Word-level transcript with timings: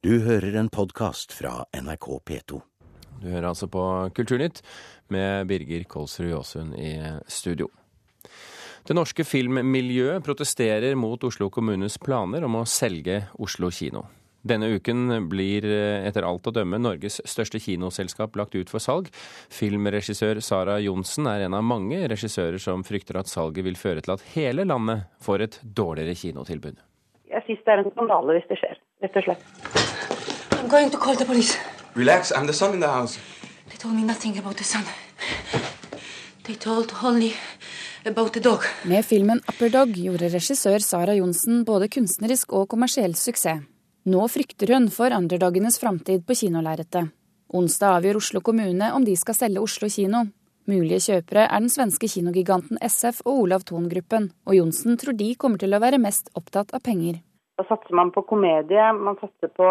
Du 0.00 0.14
hører 0.24 0.54
en 0.56 0.70
podkast 0.72 1.34
fra 1.36 1.66
NRK 1.76 2.06
P2. 2.24 2.58
Du 3.20 3.26
hører 3.28 3.50
altså 3.50 3.66
på 3.68 3.82
Kulturnytt 4.16 4.62
med 5.12 5.44
Birger 5.50 5.84
Kolsrud 5.84 6.30
Jåsund 6.30 6.72
i 6.80 6.94
studio. 7.28 7.66
Det 8.88 8.96
norske 8.96 9.26
filmmiljøet 9.28 10.24
protesterer 10.24 10.96
mot 10.96 11.20
Oslo 11.28 11.50
kommunes 11.52 12.00
planer 12.00 12.48
om 12.48 12.56
å 12.62 12.64
selge 12.64 13.26
Oslo 13.36 13.68
kino. 13.68 14.06
Denne 14.40 14.72
uken 14.72 15.28
blir 15.28 15.68
etter 15.68 16.24
alt 16.24 16.48
å 16.48 16.56
dømme 16.62 16.80
Norges 16.80 17.20
største 17.28 17.60
kinoselskap 17.60 18.40
lagt 18.40 18.56
ut 18.56 18.72
for 18.72 18.80
salg. 18.80 19.12
Filmregissør 19.52 20.40
Sara 20.40 20.80
Johnsen 20.80 21.28
er 21.28 21.44
en 21.44 21.60
av 21.60 21.66
mange 21.76 22.06
regissører 22.08 22.56
som 22.56 22.88
frykter 22.88 23.20
at 23.20 23.28
salget 23.28 23.68
vil 23.68 23.76
føre 23.76 24.00
til 24.00 24.16
at 24.16 24.30
hele 24.32 24.64
landet 24.64 25.10
får 25.20 25.44
et 25.44 25.60
dårligere 25.60 26.16
kinotilbud. 26.24 26.86
Jeg 27.36 27.44
syns 27.50 27.66
det 27.66 27.74
er 27.76 27.84
en 27.84 27.92
skandale 27.92 28.40
hvis 28.40 28.48
det 28.48 28.64
skjer, 28.64 28.80
rett 29.02 29.16
og 29.16 29.24
slett. 29.24 29.42
I'm 30.52 30.68
going 30.68 30.90
to 30.90 30.98
call 30.98 31.16
the 31.16 31.24
police. 31.24 31.58
Relax, 31.94 32.32
I'm 32.32 32.46
the 32.46 32.52
son 32.52 32.74
in 32.74 32.80
the 32.80 32.88
house. 32.88 33.18
They 33.68 33.78
told 33.78 33.94
me 33.94 34.02
nothing 34.02 34.38
about 34.38 34.56
the 34.56 34.64
son. 34.64 34.84
They 36.44 36.54
told 36.54 36.92
only 37.02 37.34
about 38.04 38.32
the 38.32 38.40
dog. 38.40 38.64
Med 38.84 39.04
filmen 39.04 39.40
Upper 39.48 39.68
Dog 39.68 39.94
gjorde 39.96 40.28
regissør 40.28 40.78
Sara 40.78 41.14
Johnsen 41.14 41.64
både 41.64 41.88
kunstnerisk 41.88 42.52
og 42.52 42.68
kommersiell 42.68 43.14
suksess. 43.14 43.64
Nå 44.04 44.26
frykter 44.32 44.72
hun 44.74 44.88
for 44.90 45.12
underdogenes 45.12 45.78
framtid 45.78 46.24
på 46.26 46.34
kinolerretet. 46.34 47.10
Onsdag 47.52 47.98
avgjør 47.98 48.20
Oslo 48.20 48.40
kommune 48.40 48.92
om 48.94 49.04
de 49.04 49.16
skal 49.16 49.36
selge 49.36 49.60
Oslo 49.60 49.88
kino. 49.92 50.24
Mulige 50.70 51.00
kjøpere 51.10 51.48
er 51.48 51.60
den 51.60 51.72
svenske 51.72 52.08
kinogiganten 52.08 52.78
SF 52.80 53.24
og 53.24 53.42
Olav 53.44 53.64
Thon-gruppen, 53.66 54.30
og 54.46 54.56
Johnsen 54.56 54.96
tror 55.00 55.16
de 55.18 55.34
kommer 55.34 55.58
til 55.58 55.74
å 55.74 55.82
være 55.82 55.98
mest 55.98 56.30
opptatt 56.38 56.72
av 56.76 56.84
penger. 56.86 57.20
Da 57.60 57.66
satser 57.68 57.92
man 57.92 58.08
på 58.14 58.22
komedie, 58.24 58.92
man 58.96 59.18
satser 59.20 59.50
på 59.52 59.68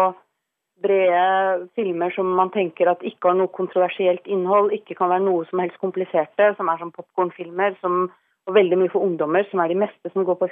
brede 0.80 1.66
filmer 1.74 2.12
som 2.14 2.28
man 2.38 2.52
tenker 2.54 2.86
at 2.86 3.02
ikke 3.02 3.32
har 3.32 3.38
noe 3.40 3.50
kontroversielt 3.50 4.28
innhold, 4.30 4.70
ikke 4.76 4.94
kan 5.00 5.10
være 5.10 5.24
noe 5.24 5.48
som 5.48 5.58
helst 5.58 5.80
kompliserte, 5.82 6.52
som 6.56 6.70
er 6.70 6.78
som 6.78 6.92
popkornfilmer, 6.94 7.74
og 7.82 8.54
veldig 8.54 8.78
mye 8.78 8.92
for 8.92 9.02
ungdommer, 9.08 9.42
som 9.50 9.62
er 9.62 9.72
de 9.72 9.80
meste 9.82 10.12
som 10.12 10.24
går 10.28 10.38
på, 10.38 10.48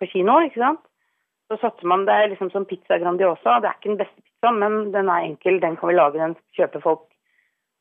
på 0.00 0.08
kino. 0.14 0.38
ikke 0.46 0.62
sant? 0.62 0.80
Så 1.52 1.60
satser 1.60 1.92
man, 1.92 2.06
Det 2.08 2.16
liksom 2.32 2.50
som 2.56 2.64
pizza 2.64 2.98
Grandiosa. 2.98 3.60
Det 3.60 3.68
er 3.68 3.76
ikke 3.76 3.92
den 3.92 4.00
beste 4.00 4.24
pizzaen, 4.24 4.58
men 4.64 4.92
den 4.96 5.12
er 5.12 5.28
enkel, 5.28 5.60
den 5.60 5.76
kan 5.76 5.92
vi 5.92 5.94
lage, 5.94 6.24
den 6.24 6.36
kjøper 6.56 6.80
folk. 6.88 7.04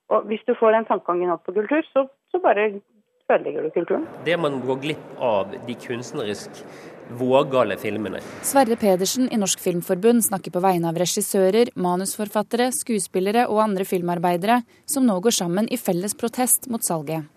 Og 0.10 0.28
Hvis 0.28 0.44
du 0.48 0.54
får 0.56 0.76
en 0.76 0.92
tankegangen 0.92 1.32
opp 1.32 1.48
på 1.48 1.56
kultur, 1.56 1.84
så, 1.94 2.08
så 2.32 2.44
bare 2.44 2.74
ødelegger 3.30 3.64
du 3.64 3.70
kulturen. 3.76 4.06
Det 4.26 4.38
man 4.40 4.62
går 4.64 4.80
glipp 4.84 5.18
av 5.20 5.56
de 5.68 5.76
kunstnerisk 5.88 6.62
vågale 7.10 7.78
filmene. 7.78 8.20
Sverre 8.44 8.76
Pedersen 8.76 9.30
i 9.32 9.40
Norsk 9.40 9.60
Filmforbund 9.64 10.26
snakker 10.26 10.52
på 10.52 10.64
vegne 10.64 10.90
av 10.92 11.00
regissører, 11.00 11.72
manusforfattere, 11.76 12.70
skuespillere 12.76 13.48
og 13.48 13.64
andre 13.64 13.88
filmarbeidere 13.88 14.62
som 14.86 15.08
nå 15.08 15.20
går 15.24 15.36
sammen 15.40 15.70
i 15.72 15.80
felles 15.80 16.16
protest 16.20 16.68
mot 16.72 16.84
salget. 16.84 17.28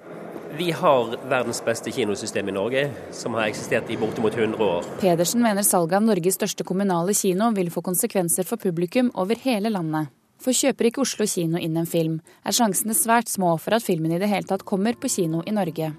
Vi 0.58 0.72
har 0.74 1.12
verdens 1.30 1.62
beste 1.64 1.92
kinosystem 1.94 2.48
i 2.50 2.52
Norge, 2.52 2.88
som 3.14 3.36
har 3.38 3.46
eksistert 3.46 3.90
i 3.90 3.96
bortimot 3.96 4.34
100 4.34 4.58
år. 4.58 4.88
Pedersen 5.00 5.42
mener 5.42 5.62
salget 5.62 6.00
av 6.00 6.08
Norges 6.08 6.36
største 6.36 6.66
kommunale 6.66 7.14
kino 7.14 7.52
vil 7.54 7.70
få 7.70 7.84
konsekvenser 7.86 8.48
for 8.48 8.60
publikum 8.60 9.12
over 9.14 9.38
hele 9.46 9.70
landet. 9.70 10.10
For 10.40 10.56
kjøper 10.56 10.88
ikke 10.88 11.02
Oslo 11.04 11.26
kino 11.28 11.60
inn 11.60 11.76
en 11.76 11.88
film, 11.88 12.20
er 12.48 12.56
sjansene 12.56 12.96
svært 12.96 13.28
små 13.28 13.56
for 13.60 13.76
at 13.76 13.84
filmen 13.84 14.14
i 14.16 14.20
det 14.22 14.30
hele 14.30 14.48
tatt 14.48 14.64
kommer 14.64 14.96
på 14.96 15.10
kino 15.12 15.42
i 15.44 15.52
Norge. 15.52 15.90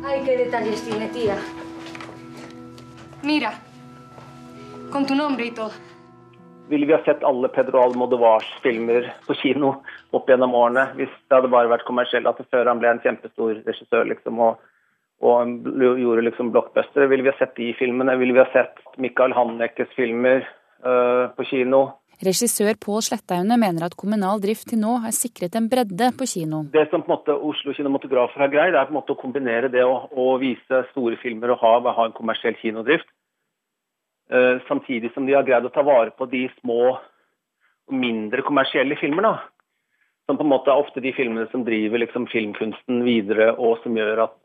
Ay, 0.00 0.22
qué 0.24 0.36
detalles 0.38 0.80
tiene, 0.86 1.10
tía. 1.12 1.36
Mira, 3.22 3.52
con 4.90 5.04
tu 5.06 5.14
nombre 5.14 5.46
y 5.46 5.50
todo. 5.50 5.70
Ville 6.70 6.86
vi 6.86 6.92
ha 6.92 7.04
sett 7.04 7.24
alle 7.24 7.48
Pedro 7.48 7.82
Almodovars 7.82 8.48
filmer 8.62 9.12
på 9.26 9.34
kino 9.34 9.74
opp 10.16 10.28
gjennom 10.30 10.54
årene 10.54 10.86
hvis 10.96 11.12
det 11.28 11.36
hadde 11.36 11.50
bare 11.52 11.68
vært 11.68 11.84
kommersielt, 11.84 12.26
at 12.30 12.38
det 12.38 12.48
før 12.48 12.70
han 12.70 12.80
ble 12.80 12.94
en 12.94 13.02
kjempestor 13.04 13.60
regissør 13.66 14.08
liksom, 14.08 14.40
og, 14.40 14.62
og 15.20 15.68
gjorde 15.76 16.24
liksom 16.24 16.52
blockbustere? 16.54 17.10
Ville 17.10 17.26
vi 17.26 17.34
ha 17.34 17.38
sett 17.42 17.56
de 17.58 17.72
filmene? 17.76 18.16
Ville 18.22 18.38
vi 18.38 18.44
ha 18.44 18.48
sett 18.54 18.80
Michael 18.96 19.36
Hannekes 19.36 19.92
filmer 19.98 20.46
uh, 20.86 21.28
på 21.36 21.50
kino? 21.50 21.90
Regissør 22.20 22.76
Pål 22.76 23.00
Slettaune 23.06 23.56
mener 23.56 23.86
at 23.86 23.94
kommunal 23.96 24.42
drift 24.42 24.66
til 24.68 24.80
nå 24.82 24.98
har 25.06 25.14
sikret 25.16 25.54
en 25.56 25.70
bredde 25.72 26.10
på 26.18 26.26
kino. 26.28 26.66
Det 26.74 26.82
som 26.90 27.00
på 27.00 27.08
en 27.08 27.14
måte 27.14 27.36
Oslo 27.48 27.72
kinematografer 27.72 28.44
har 28.44 28.52
greid, 28.52 28.76
er 28.76 28.88
på 28.88 28.92
en 28.92 28.98
måte 28.98 29.14
å 29.14 29.20
kombinere 29.20 29.70
det 29.72 29.86
å, 29.88 29.94
å 30.12 30.34
vise 30.42 30.82
store 30.90 31.16
filmer 31.22 31.54
og 31.54 31.62
ha, 31.62 31.72
ha 31.96 32.08
en 32.08 32.16
kommersiell 32.16 32.58
kinodrift, 32.60 33.08
uh, 34.34 34.60
samtidig 34.68 35.14
som 35.14 35.24
de 35.24 35.38
har 35.38 35.48
greid 35.48 35.64
å 35.64 35.72
ta 35.72 35.86
vare 35.86 36.12
på 36.12 36.28
de 36.28 36.44
små 36.58 36.82
og 36.92 37.96
mindre 37.96 38.44
kommersielle 38.44 39.00
filmene. 39.00 39.32
Som 40.28 40.36
på 40.36 40.44
en 40.44 40.52
måte 40.52 40.70
er 40.70 40.84
ofte 40.84 41.00
de 41.02 41.14
filmene 41.16 41.48
som 41.54 41.64
driver 41.64 42.04
liksom, 42.04 42.28
filmkunsten 42.30 43.00
videre, 43.08 43.54
og 43.56 43.80
som 43.82 43.96
gjør 43.96 44.26
at 44.28 44.36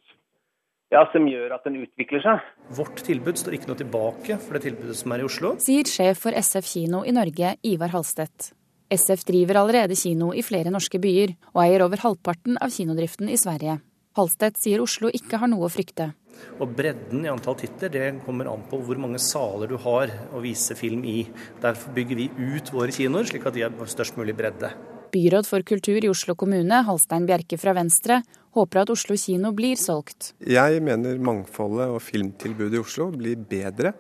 ja, 0.95 1.05
som 1.11 1.27
gjør 1.29 1.55
at 1.57 1.65
den 1.67 1.79
utvikler 1.83 2.23
seg. 2.23 2.51
Vårt 2.77 3.01
tilbud 3.05 3.39
står 3.39 3.57
ikke 3.57 3.71
noe 3.71 3.79
tilbake 3.79 4.37
for 4.41 4.57
det 4.57 4.65
tilbudet 4.69 4.97
som 4.99 5.13
er 5.15 5.23
i 5.23 5.27
Oslo. 5.27 5.55
Sier 5.63 5.89
sjef 5.89 6.23
for 6.25 6.35
SF 6.35 6.69
kino 6.71 7.03
i 7.05 7.13
Norge, 7.15 7.55
Ivar 7.67 7.93
Halstedt. 7.95 8.51
SF 8.95 9.25
driver 9.27 9.59
allerede 9.63 9.97
kino 9.97 10.29
i 10.31 10.45
flere 10.45 10.71
norske 10.73 11.01
byer, 11.01 11.33
og 11.55 11.63
eier 11.65 11.83
over 11.85 12.03
halvparten 12.03 12.59
av 12.61 12.73
kinodriften 12.73 13.31
i 13.33 13.39
Sverige. 13.41 13.79
Halstedt 14.15 14.61
sier 14.61 14.79
Oslo 14.79 15.09
ikke 15.11 15.41
har 15.41 15.49
noe 15.51 15.67
å 15.67 15.73
frykte. 15.73 16.13
Og 16.59 16.71
Bredden 16.75 17.25
i 17.25 17.31
antall 17.31 17.57
titler 17.59 17.91
det 17.91 18.05
kommer 18.23 18.47
an 18.51 18.63
på 18.69 18.79
hvor 18.85 18.99
mange 19.01 19.19
saler 19.23 19.71
du 19.71 19.75
har 19.83 20.11
å 20.35 20.43
vise 20.43 20.75
film 20.79 21.03
i. 21.07 21.23
Derfor 21.63 21.95
bygger 21.95 22.21
vi 22.21 22.29
ut 22.55 22.71
våre 22.75 22.95
kinoer, 22.95 23.27
slik 23.27 23.47
at 23.47 23.57
de 23.57 23.65
har 23.65 23.91
størst 23.91 24.19
mulig 24.19 24.35
bredde. 24.37 24.71
Byråd 25.15 25.47
for 25.47 25.63
kultur 25.63 26.03
i 26.03 26.09
Oslo 26.11 26.35
kommune, 26.35 26.81
Halstein 26.83 27.23
Bjerke 27.29 27.55
fra 27.61 27.71
Venstre, 27.77 28.19
håper 28.55 28.81
at 28.81 28.91
Oslo 28.91 29.15
kino 29.15 29.53
blir 29.55 29.79
solgt. 29.79 30.33
Jeg 30.43 30.81
mener 30.83 31.15
mangfoldet 31.23 31.87
og 31.87 32.01
filmtilbudet 32.03 32.75
i 32.75 32.81
Oslo 32.83 33.07
blir 33.15 33.39
bedre 33.39 33.93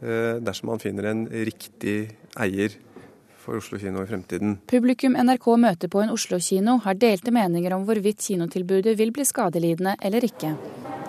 dersom 0.00 0.72
man 0.72 0.80
finner 0.82 1.10
en 1.10 1.22
riktig 1.28 2.10
eier 2.40 2.72
for 3.40 3.60
Oslo 3.60 3.78
kino 3.80 4.02
i 4.02 4.08
fremtiden. 4.08 4.58
Publikum 4.68 5.16
NRK 5.20 5.46
møter 5.60 5.92
på 5.92 6.00
en 6.00 6.12
Oslo-kino 6.12 6.78
har 6.84 6.96
delte 6.96 7.32
meninger 7.32 7.76
om 7.76 7.84
hvorvidt 7.88 8.24
kinotilbudet 8.24 8.96
vil 8.98 9.12
bli 9.12 9.24
skadelidende 9.28 9.98
eller 10.00 10.24
ikke. 10.24 10.54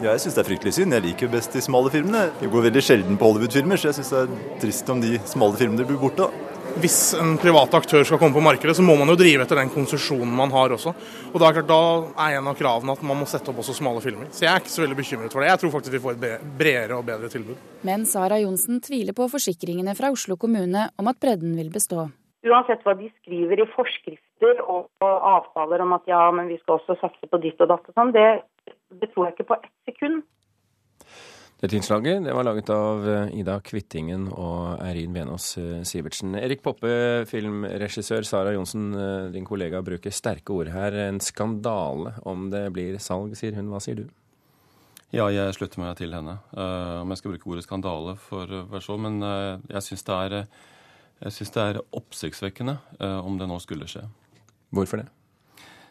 Ja, 0.04 0.12
jeg 0.12 0.26
syns 0.26 0.36
det 0.36 0.44
er 0.44 0.50
fryktelig 0.50 0.76
synd. 0.76 0.96
Jeg 0.96 1.06
liker 1.06 1.32
best 1.32 1.56
de 1.56 1.64
smale 1.64 1.92
filmene. 1.94 2.26
Jeg 2.44 2.52
går 2.52 2.68
veldig 2.68 2.84
sjelden 2.84 3.20
på 3.20 3.32
Hollywood-filmer, 3.32 3.80
så 3.80 3.94
jeg 3.94 4.02
syns 4.02 4.12
det 4.12 4.26
er 4.26 4.60
trist 4.66 4.92
om 4.92 5.04
de 5.04 5.16
smale 5.24 5.56
filmene 5.60 5.88
blir 5.88 6.02
borte. 6.02 6.28
Hvis 6.76 7.14
en 7.16 7.38
privat 7.40 7.72
aktør 7.78 8.04
skal 8.04 8.20
komme 8.20 8.36
på 8.36 8.42
markedet, 8.44 8.74
så 8.76 8.84
må 8.84 8.98
man 9.00 9.08
jo 9.08 9.16
drive 9.16 9.46
etter 9.46 9.56
den 9.62 9.70
konsesjonen 9.72 10.34
man 10.36 10.52
har 10.52 10.74
også. 10.76 10.92
Og 11.32 11.38
Da 11.40 11.48
er, 11.48 11.56
klart, 11.56 11.70
da 11.70 12.26
er 12.26 12.36
en 12.36 12.50
av 12.52 12.58
kravene 12.60 12.92
at 12.92 13.06
man 13.08 13.22
må 13.22 13.28
sette 13.32 13.48
opp 13.54 13.62
også 13.64 13.78
smale 13.78 14.04
filmer. 14.04 14.28
Så 14.36 14.44
jeg 14.44 14.52
er 14.52 14.60
ikke 14.60 14.74
så 14.74 14.84
veldig 14.84 14.98
bekymret 15.00 15.32
for 15.32 15.40
det. 15.40 15.54
Jeg 15.54 15.62
tror 15.62 15.72
faktisk 15.78 15.96
vi 15.96 16.02
får 16.04 16.18
et 16.18 16.44
bredere 16.60 16.98
og 16.98 17.08
bedre 17.08 17.32
tilbud. 17.32 17.62
Men 17.88 18.04
Sara 18.10 18.42
Johnsen 18.44 18.84
tviler 18.84 19.16
på 19.16 19.30
forsikringene 19.32 19.96
fra 19.96 20.12
Oslo 20.12 20.36
kommune 20.36 20.90
om 21.00 21.12
at 21.12 21.22
bredden 21.24 21.56
vil 21.56 21.72
bestå. 21.72 22.10
Uansett 22.46 22.84
hva 22.84 22.98
de 23.00 23.08
skriver 23.22 23.64
i 23.64 23.70
forskrifter 23.72 24.60
og 24.68 24.92
avtaler 25.00 25.82
om 25.82 25.96
at 25.96 26.12
ja, 26.12 26.26
men 26.36 26.52
vi 26.52 26.60
skal 26.60 26.82
også 26.82 27.00
satse 27.00 27.32
på 27.32 27.40
ditt 27.40 27.64
og 27.64 27.72
datt 27.72 27.88
og 27.88 27.96
sånn, 27.96 28.12
det, 28.14 28.44
det 29.00 29.14
tror 29.14 29.30
jeg 29.30 29.38
ikke 29.38 29.48
på 29.54 29.62
ett 29.64 29.74
sekund. 29.94 30.28
Dette 31.56 31.78
innslaget 31.80 32.26
det 32.26 32.34
var 32.36 32.44
laget 32.44 32.70
av 32.70 33.06
Ida 33.34 33.56
Kvittingen 33.64 34.28
og 34.28 34.76
Eirin 34.84 35.16
Venås 35.16 35.54
Sivertsen. 35.88 36.36
Erik 36.36 36.62
Poppe, 36.66 37.24
filmregissør. 37.30 38.28
Sara 38.28 38.52
Johnsen, 38.54 38.92
din 39.32 39.48
kollega, 39.48 39.80
bruker 39.82 40.14
sterke 40.14 40.52
ord 40.54 40.70
her. 40.74 40.92
En 41.08 41.22
skandale 41.24 42.18
om 42.28 42.50
det 42.52 42.68
blir 42.76 43.00
salg, 43.00 43.34
sier 43.40 43.56
hun. 43.56 43.72
Hva 43.72 43.80
sier 43.82 44.04
du? 44.04 44.06
Ja, 45.16 45.30
jeg 45.32 45.56
slutter 45.56 45.80
meg 45.80 45.96
til 45.96 46.12
henne. 46.12 46.38
Om 46.60 47.14
jeg 47.14 47.22
skal 47.22 47.32
bruke 47.34 47.52
ordet 47.54 47.64
skandale 47.64 48.18
for 48.20 48.52
å 48.52 48.66
være 48.76 48.84
så, 48.84 49.00
men 49.00 49.24
jeg 49.24 49.86
syns 49.88 50.04
det 50.12 50.44
det 51.56 51.64
er 51.64 51.84
oppsiktsvekkende 51.96 52.76
om 53.24 53.40
det 53.40 53.48
nå 53.48 53.64
skulle 53.64 53.88
skje. 53.88 54.04
Hvorfor 54.76 55.06
det? 55.06 55.08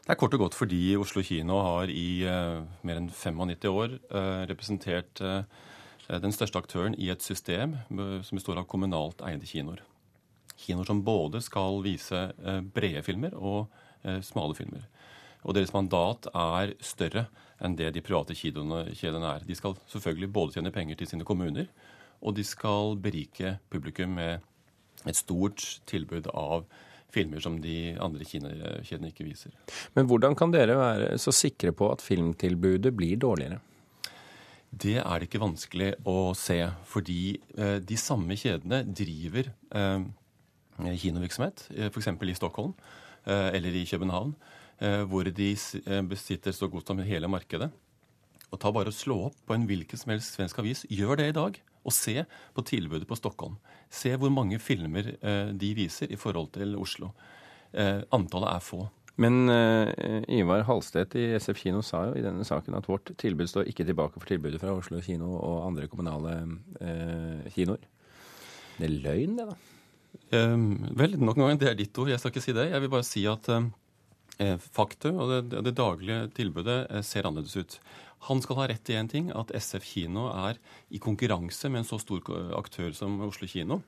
Det 0.05 0.13
er 0.13 0.19
kort 0.21 0.35
og 0.37 0.43
godt 0.43 0.57
fordi 0.59 0.99
Oslo 1.01 1.23
kino 1.25 1.63
har 1.65 1.89
i 1.89 2.27
uh, 2.29 2.61
mer 2.85 2.99
enn 3.01 3.07
95 3.09 3.71
år 3.71 3.95
uh, 4.13 4.43
representert 4.51 5.23
uh, 5.25 5.47
den 6.21 6.35
største 6.37 6.61
aktøren 6.61 6.93
i 7.01 7.09
et 7.09 7.25
system 7.25 7.79
som 7.89 8.37
består 8.37 8.61
av 8.61 8.67
kommunalt 8.69 9.25
eide 9.25 9.49
kinoer. 9.49 9.81
Kinoer 10.61 10.85
som 10.85 11.01
både 11.07 11.41
skal 11.41 11.81
vise 11.87 12.21
brede 12.77 13.01
filmer 13.07 13.33
og 13.33 13.73
smale 14.21 14.53
filmer. 14.59 14.85
Og 15.49 15.57
deres 15.57 15.73
mandat 15.73 16.29
er 16.37 16.75
større 16.85 17.25
enn 17.57 17.79
det 17.81 17.95
de 17.97 18.05
private 18.05 18.37
kjedene 18.37 18.85
er. 18.93 19.49
De 19.49 19.57
skal 19.57 19.79
selvfølgelig 19.89 20.29
både 20.37 20.59
tjene 20.59 20.75
penger 20.77 21.01
til 21.01 21.09
sine 21.15 21.25
kommuner, 21.25 21.73
og 22.21 22.37
de 22.37 22.45
skal 22.45 22.99
berike 23.01 23.57
publikum 23.73 24.19
med 24.21 24.45
et 25.09 25.17
stort 25.17 25.65
tilbud 25.89 26.29
av 26.37 26.69
filmer 27.15 27.43
som 27.45 27.61
de 27.63 27.95
andre 28.03 28.27
kinokjedene 28.29 29.13
ikke 29.13 29.29
viser. 29.29 29.55
Men 29.95 30.11
hvordan 30.11 30.37
kan 30.39 30.53
dere 30.55 30.77
være 30.79 31.15
så 31.23 31.35
sikre 31.35 31.73
på 31.77 31.93
at 31.95 32.03
filmtilbudet 32.05 32.93
blir 32.97 33.21
dårligere? 33.23 33.61
Det 34.75 34.97
er 34.99 35.21
det 35.21 35.29
ikke 35.29 35.43
vanskelig 35.45 35.93
å 36.11 36.35
se, 36.35 36.59
fordi 36.91 37.37
eh, 37.55 37.79
de 37.79 37.97
samme 38.01 38.35
kjedene 38.39 38.83
driver 38.91 39.53
eh, 39.71 40.07
kinovirksomhet, 40.79 41.69
eh, 41.77 41.91
f.eks. 41.91 42.09
i 42.09 42.35
Stockholm 42.35 42.75
eh, 43.25 43.55
eller 43.55 43.71
i 43.71 43.87
København, 43.87 44.35
eh, 44.81 45.03
hvor 45.07 45.25
de 45.25 45.57
besitter 46.09 46.53
så 46.53 46.69
godt 46.69 46.89
som 46.89 46.99
hele 46.99 47.29
markedet. 47.29 47.71
Og 48.51 48.61
ta 48.61 48.71
bare 48.71 48.91
og 48.91 48.95
Slå 48.95 49.27
opp 49.29 49.39
på 49.47 49.55
en 49.55 49.67
hvilken 49.67 49.99
som 49.99 50.11
helst 50.11 50.35
svensk 50.35 50.59
avis. 50.59 50.85
Gjør 50.91 51.17
det 51.17 51.29
i 51.29 51.37
dag. 51.39 51.61
Og 51.85 51.95
se 51.95 52.25
på 52.57 52.65
tilbudet 52.67 53.09
på 53.09 53.19
Stockholm. 53.19 53.57
Se 53.93 54.15
hvor 54.19 54.33
mange 54.33 54.59
filmer 54.63 55.15
eh, 55.15 55.53
de 55.53 55.73
viser 55.77 56.13
i 56.13 56.19
forhold 56.21 56.53
til 56.57 56.77
Oslo. 56.81 57.13
Eh, 57.73 58.03
antallet 58.15 58.55
er 58.55 58.65
få. 58.65 58.87
Men 59.15 59.45
uh, 59.47 59.87
Ivar 60.27 60.65
Halstedt 60.67 61.13
i 61.15 61.29
SF 61.39 61.61
kino 61.63 61.85
sa 61.87 62.01
jo 62.09 62.17
i 62.19 62.23
denne 62.25 62.43
saken 62.43 62.75
at 62.75 62.89
vårt 62.91 63.13
tilbud 63.15 63.47
står 63.47 63.69
ikke 63.71 63.87
tilbake 63.87 64.19
for 64.19 64.27
tilbudet 64.27 64.59
fra 64.59 64.73
Oslo 64.75 64.99
kino 65.07 65.37
og 65.37 65.69
andre 65.69 65.87
kommunale 65.87 66.33
kinoer. 67.55 67.85
Det 68.75 68.89
er 68.89 68.97
løgn, 69.05 69.39
det, 69.39 69.47
da? 69.53 70.43
Vel, 70.99 71.15
nok 71.23 71.39
en 71.39 71.45
gang, 71.45 71.61
det 71.63 71.71
er 71.71 71.79
ditt 71.79 71.95
ord. 72.03 72.11
Jeg 72.11 72.19
skal 72.19 72.35
ikke 72.35 72.43
si 72.43 72.57
det. 72.59 72.67
Jeg 72.73 72.83
vil 72.83 72.91
bare 72.91 73.07
si 73.07 73.23
at 73.31 73.53
faktum 74.75 75.21
og 75.23 75.31
det, 75.31 75.61
det, 75.63 75.77
daglige 75.79 76.29
tilbudet 76.35 76.79
ser 77.07 77.29
annerledes 77.29 77.55
ut. 77.57 77.77
Han 78.27 78.41
skal 78.43 78.59
ha 78.59 78.69
rett 78.71 78.91
i 78.91 78.97
én 78.99 79.11
ting, 79.11 79.29
at 79.31 79.53
SF 79.55 79.85
kino 79.87 80.27
er 80.33 80.59
i 80.91 80.99
konkurranse 80.99 81.71
med 81.71 81.85
en 81.85 81.87
så 81.87 82.01
stor 82.03 82.25
aktør 82.59 82.91
som 82.97 83.21
Oslo 83.29 83.47
kino. 83.47 83.83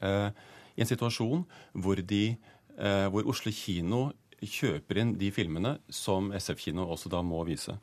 Uh, 0.00 0.30
I 0.76 0.84
en 0.84 0.88
situasjon 0.88 1.44
hvor, 1.76 2.00
de, 2.00 2.36
hvor 3.12 3.28
Oslo 3.28 3.52
kino 3.52 4.10
kjøper 4.44 5.00
inn 5.00 5.14
de 5.18 5.30
filmene 5.32 5.76
som 5.92 6.32
SF 6.36 6.66
kino 6.66 6.86
også 6.92 7.12
da 7.12 7.22
må 7.24 7.42
vise. 7.48 7.76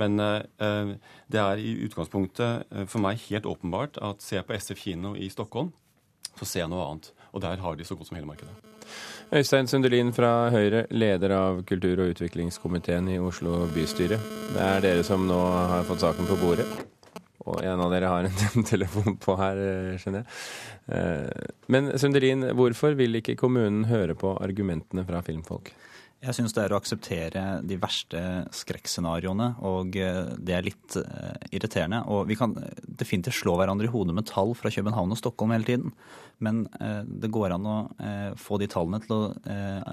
Men 0.00 0.18
eh, 0.20 0.94
det 1.30 1.40
er 1.40 1.62
i 1.62 1.76
utgangspunktet 1.86 2.66
eh, 2.70 2.86
for 2.90 3.02
meg 3.04 3.22
helt 3.28 3.46
åpenbart 3.46 4.00
at 4.02 4.24
ser 4.24 4.42
jeg 4.42 4.48
på 4.48 4.58
SF 4.58 4.86
kino 4.88 5.14
i 5.14 5.30
Stockholm, 5.30 5.72
så 6.34 6.48
ser 6.48 6.64
jeg 6.64 6.74
noe 6.74 6.86
annet. 6.88 7.12
Og 7.32 7.44
der 7.46 7.62
har 7.62 7.78
de 7.78 7.86
så 7.86 7.96
godt 7.98 8.10
som 8.10 8.18
hele 8.18 8.30
markedet. 8.30 8.73
Øystein 9.34 9.66
Sundelin 9.66 10.12
fra 10.14 10.50
Høyre, 10.52 10.84
leder 10.94 11.32
av 11.34 11.62
kultur- 11.66 12.02
og 12.04 12.12
utviklingskomiteen 12.12 13.08
i 13.14 13.18
Oslo 13.18 13.64
bystyre. 13.74 14.18
Det 14.54 14.60
er 14.62 14.84
dere 14.84 15.06
som 15.06 15.24
nå 15.26 15.38
har 15.72 15.86
fått 15.88 16.04
saken 16.04 16.28
på 16.28 16.36
bordet. 16.38 16.66
Og 17.44 17.58
en 17.64 17.80
av 17.82 17.90
dere 17.92 18.12
har 18.12 18.28
en 18.28 18.66
telefon 18.72 19.18
på 19.20 19.34
her, 19.40 19.58
eh, 19.58 19.96
skjønner 20.00 20.22
jeg. 20.22 21.48
Men 21.72 21.90
Sundelin, 21.98 22.46
hvorfor 22.56 22.94
vil 22.96 23.20
ikke 23.20 23.38
kommunen 23.40 23.88
høre 23.88 24.16
på 24.16 24.36
argumentene 24.36 25.04
fra 25.08 25.22
filmfolk? 25.24 25.72
Jeg 26.24 26.36
syns 26.38 26.54
det 26.56 26.62
er 26.62 26.72
å 26.72 26.78
akseptere 26.78 27.42
de 27.68 27.76
verste 27.80 28.20
skrekkscenarioene, 28.56 29.50
og 29.68 29.96
eh, 30.00 30.30
det 30.40 30.56
er 30.56 30.68
litt 30.68 30.96
irriterende. 31.50 32.04
Og 32.06 32.28
vi 32.30 32.38
kan 32.38 32.54
definitivt 32.86 33.42
slå 33.42 33.58
hverandre 33.60 33.90
i 33.90 33.92
hodet 33.92 34.14
med 34.16 34.30
tall 34.30 34.54
fra 34.56 34.72
København 34.72 35.12
og 35.12 35.20
Stockholm 35.20 35.52
hele 35.56 35.68
tiden. 35.68 35.96
Men 36.42 36.64
uh, 36.80 37.02
det 37.06 37.30
går 37.34 37.54
an 37.56 37.68
å 37.68 37.76
uh, 37.98 38.32
få 38.40 38.58
de 38.62 38.68
tallene 38.70 39.00
til 39.04 39.14
å 39.14 39.22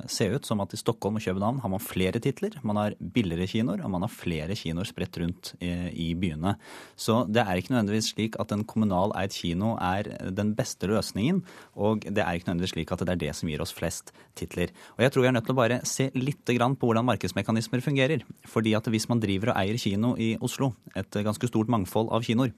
se 0.10 0.28
ut 0.32 0.48
som 0.48 0.62
at 0.64 0.74
i 0.74 0.80
Stockholm 0.80 1.18
og 1.20 1.24
København 1.24 1.60
har 1.64 1.72
man 1.72 1.82
flere 1.84 2.20
titler, 2.24 2.56
man 2.68 2.80
har 2.80 2.96
billigere 3.00 3.48
kinoer, 3.50 3.82
og 3.84 3.92
man 3.94 4.06
har 4.06 4.12
flere 4.12 4.56
kinoer 4.58 4.88
spredt 4.88 5.18
rundt 5.22 5.52
i 5.62 6.12
byene. 6.18 6.54
Så 7.00 7.22
det 7.30 7.44
er 7.44 7.60
ikke 7.60 7.74
nødvendigvis 7.74 8.12
slik 8.14 8.38
at 8.42 8.54
en 8.56 8.64
kommunal 8.68 9.14
eid 9.20 9.36
kino 9.36 9.74
er 9.84 10.10
den 10.34 10.54
beste 10.58 10.90
løsningen, 10.90 11.42
og 11.76 12.06
det 12.08 12.24
er 12.24 12.38
ikke 12.38 12.50
nødvendigvis 12.50 12.76
slik 12.76 12.94
at 12.96 13.04
det 13.06 13.16
er 13.16 13.22
det 13.26 13.34
som 13.38 13.52
gir 13.52 13.64
oss 13.64 13.76
flest 13.76 14.14
titler. 14.38 14.74
Og 14.98 15.06
jeg 15.06 15.14
tror 15.14 15.26
vi 15.26 15.32
er 15.32 15.38
nødt 15.38 15.48
til 15.50 15.56
å 15.56 15.62
bare 15.62 15.82
se 15.88 16.10
litt 16.18 16.42
på 16.46 16.90
hvordan 16.90 17.08
markedsmekanismer 17.08 17.84
fungerer. 17.84 18.26
Fordi 18.48 18.76
at 18.78 18.88
hvis 18.92 19.08
man 19.10 19.22
driver 19.22 19.54
og 19.54 19.62
eier 19.62 19.80
kino 19.80 20.16
i 20.18 20.34
Oslo, 20.42 20.74
et 20.96 21.22
ganske 21.24 21.48
stort 21.50 21.72
mangfold 21.72 22.12
av 22.12 22.26
kinoer, 22.26 22.54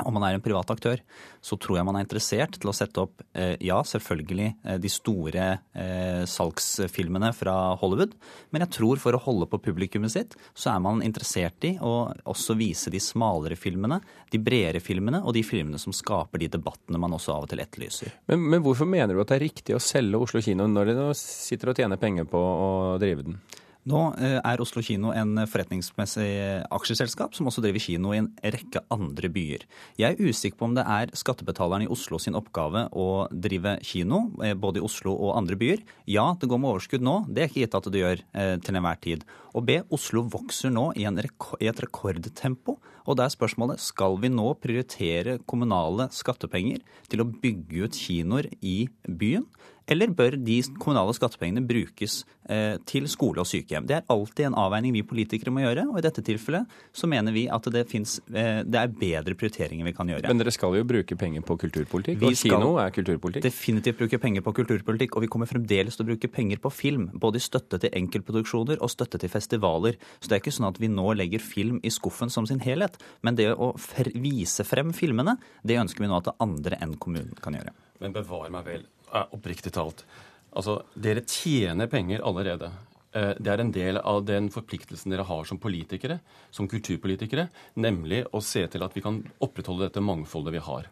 om 0.00 0.14
man 0.16 0.24
er 0.24 0.36
en 0.36 0.44
privat 0.44 0.70
aktør, 0.72 1.00
så 1.44 1.56
tror 1.60 1.78
jeg 1.78 1.86
man 1.86 1.98
er 1.98 2.06
interessert 2.06 2.56
til 2.60 2.70
å 2.70 2.74
sette 2.76 3.02
opp, 3.02 3.22
eh, 3.36 3.54
ja, 3.60 3.80
selvfølgelig 3.84 4.48
eh, 4.48 4.78
de 4.80 4.90
store 4.92 5.48
eh, 5.76 6.22
salgsfilmene 6.28 7.32
fra 7.36 7.56
Hollywood, 7.80 8.14
men 8.54 8.64
jeg 8.64 8.72
tror 8.78 9.02
for 9.02 9.16
å 9.16 9.22
holde 9.26 9.48
på 9.52 9.60
publikummet 9.66 10.14
sitt, 10.14 10.36
så 10.54 10.72
er 10.74 10.82
man 10.84 11.04
interessert 11.04 11.68
i 11.68 11.74
å 11.76 11.94
også 12.32 12.56
vise 12.58 12.92
de 12.92 13.00
smalere 13.02 13.58
filmene, 13.58 14.00
de 14.32 14.40
bredere 14.40 14.80
filmene 14.80 15.22
og 15.22 15.36
de 15.36 15.44
filmene 15.46 15.80
som 15.82 15.94
skaper 15.96 16.40
de 16.40 16.50
debattene 16.56 17.00
man 17.00 17.18
også 17.18 17.36
av 17.36 17.46
og 17.46 17.52
til 17.52 17.60
etterlyser. 17.64 18.16
Men, 18.32 18.48
men 18.54 18.64
hvorfor 18.64 18.88
mener 18.88 19.12
du 19.12 19.20
at 19.22 19.34
det 19.34 19.40
er 19.40 19.48
riktig 19.48 19.76
å 19.76 19.82
selge 19.82 20.20
Oslo 20.22 20.40
kino 20.44 20.68
når 20.70 20.92
de 20.92 20.96
nå 21.02 21.10
sitter 21.18 21.72
og 21.72 21.82
tjener 21.82 22.00
penger 22.00 22.28
på 22.30 22.40
å 22.40 22.70
drive 23.02 23.28
den? 23.28 23.42
Nå 23.88 24.00
eh, 24.14 24.36
er 24.38 24.60
Oslo 24.62 24.78
kino 24.84 25.10
en 25.10 25.40
forretningsmessig 25.50 26.28
aksjeselskap 26.70 27.34
som 27.34 27.48
også 27.50 27.64
driver 27.64 27.82
kino 27.82 28.12
i 28.14 28.20
en 28.20 28.28
rekke 28.54 28.84
andre 28.94 29.30
byer. 29.32 29.64
Jeg 29.98 30.14
er 30.14 30.22
usikker 30.22 30.60
på 30.60 30.68
om 30.68 30.76
det 30.76 30.84
er 30.86 31.10
skattebetalerne 31.18 31.88
i 31.88 31.90
Oslo 31.90 32.20
sin 32.22 32.38
oppgave 32.38 32.84
å 32.94 33.26
drive 33.34 33.74
kino, 33.82 34.28
eh, 34.44 34.54
både 34.54 34.78
i 34.78 34.86
Oslo 34.86 35.16
og 35.16 35.34
andre 35.40 35.58
byer. 35.58 35.82
Ja, 36.06 36.28
det 36.38 36.46
går 36.52 36.62
med 36.62 36.76
overskudd 36.76 37.02
nå, 37.02 37.16
det 37.26 37.42
er 37.42 37.50
ikke 37.50 37.64
gitt 37.64 37.76
at 37.80 37.90
det 37.90 38.04
gjør 38.04 38.22
eh, 38.22 38.54
til 38.62 38.78
enhver 38.78 39.02
tid. 39.02 39.26
Og 39.52 39.66
B, 39.66 39.80
Oslo 39.90 40.22
vokser 40.30 40.70
nå 40.70 40.92
i, 40.94 41.02
i 41.02 41.68
et 41.72 41.82
rekordtempo. 41.82 42.78
Og 43.02 43.18
da 43.18 43.26
er 43.26 43.34
spørsmålet 43.34 43.82
skal 43.82 44.14
vi 44.22 44.30
nå 44.30 44.46
prioritere 44.62 45.40
kommunale 45.50 46.06
skattepenger 46.14 46.84
til 47.10 47.24
å 47.24 47.26
bygge 47.26 47.88
ut 47.88 47.98
kinoer 47.98 48.46
i 48.62 48.86
byen? 49.10 49.48
Eller 49.90 50.12
bør 50.14 50.36
de 50.38 50.58
kommunale 50.80 51.14
skattepengene 51.16 51.64
brukes 51.66 52.22
eh, 52.50 52.76
til 52.88 53.08
skole 53.10 53.42
og 53.42 53.48
sykehjem? 53.48 53.86
Det 53.88 53.96
er 53.98 54.06
alltid 54.12 54.48
en 54.48 54.58
avveining 54.62 54.94
vi 54.94 55.04
politikere 55.06 55.52
må 55.54 55.64
gjøre, 55.64 55.86
og 55.90 55.98
i 55.98 56.04
dette 56.04 56.24
tilfellet 56.24 56.70
så 56.94 57.08
mener 57.10 57.34
vi 57.34 57.46
at 57.52 57.66
det, 57.74 57.84
finnes, 57.90 58.18
eh, 58.30 58.62
det 58.62 58.78
er 58.78 58.94
bedre 59.02 59.36
prioriteringer 59.38 59.88
vi 59.88 59.94
kan 59.96 60.12
gjøre. 60.12 60.30
Men 60.30 60.42
dere 60.42 60.54
skal 60.54 60.76
jo 60.78 60.86
bruke 60.88 61.18
penger 61.18 61.44
på 61.46 61.58
kulturpolitikk, 61.64 62.20
vi 62.22 62.30
og 62.30 62.38
kino 62.38 62.70
er 62.82 62.94
kulturpolitikk? 62.94 63.46
Definitivt 63.48 64.00
bruke 64.00 64.22
penger 64.22 64.46
på 64.46 64.54
kulturpolitikk, 64.60 65.18
og 65.18 65.26
vi 65.26 65.32
kommer 65.34 65.50
fremdeles 65.50 65.98
til 65.98 66.06
å 66.06 66.10
bruke 66.12 66.30
penger 66.32 66.62
på 66.62 66.72
film. 66.74 67.08
Både 67.12 67.42
i 67.42 67.44
støtte 67.44 67.80
til 67.82 67.94
enkeltproduksjoner 68.02 68.82
og 68.82 68.92
støtte 68.92 69.20
til 69.22 69.32
festivaler. 69.32 69.98
Så 70.20 70.30
det 70.30 70.38
er 70.38 70.44
ikke 70.44 70.54
sånn 70.54 70.70
at 70.70 70.80
vi 70.82 70.90
nå 70.92 71.08
legger 71.18 71.42
film 71.42 71.82
i 71.82 71.92
skuffen 71.92 72.30
som 72.32 72.46
sin 72.48 72.62
helhet, 72.62 72.98
men 73.26 73.38
det 73.38 73.50
å 73.52 73.72
vise 74.14 74.66
frem 74.66 74.94
filmene, 74.96 75.36
det 75.66 75.80
ønsker 75.80 76.04
vi 76.04 76.10
nå 76.10 76.22
at 76.22 76.34
andre 76.42 76.78
enn 76.82 76.96
kommunen 77.00 77.34
kan 77.42 77.56
gjøre. 77.58 77.74
Men 78.02 78.14
bevar 78.14 78.50
meg 78.50 78.66
vel 78.66 78.82
oppriktig 79.12 79.74
talt. 79.76 80.04
Altså, 80.52 80.80
dere 80.94 81.24
tjener 81.28 81.88
penger 81.92 82.24
allerede. 82.28 82.72
Eh, 83.12 83.34
det 83.38 83.52
er 83.52 83.60
en 83.60 83.72
del 83.72 84.00
av 84.00 84.22
den 84.28 84.48
forpliktelsen 84.52 85.12
dere 85.12 85.26
har 85.28 85.44
som 85.48 85.60
politikere, 85.60 86.18
som 86.50 86.68
kulturpolitikere, 86.68 87.48
nemlig 87.80 88.24
å 88.32 88.40
se 88.44 88.64
til 88.72 88.84
at 88.84 88.96
vi 88.96 89.04
kan 89.04 89.20
opprettholde 89.44 89.88
dette 89.88 90.04
mangfoldet 90.04 90.56
vi 90.56 90.64
har. 90.64 90.88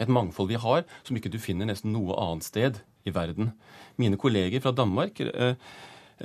Et 0.00 0.08
mangfold 0.08 0.48
vi 0.48 0.60
har 0.60 0.86
som 1.04 1.16
ikke 1.16 1.32
du 1.32 1.38
finner 1.40 1.68
nesten 1.68 1.92
noe 1.92 2.16
annet 2.16 2.46
sted 2.46 2.80
i 3.04 3.12
verden. 3.12 3.52
Mine 4.00 4.16
kolleger 4.20 4.62
fra 4.64 4.72
Danmark 4.76 5.20
eh, 5.20 5.56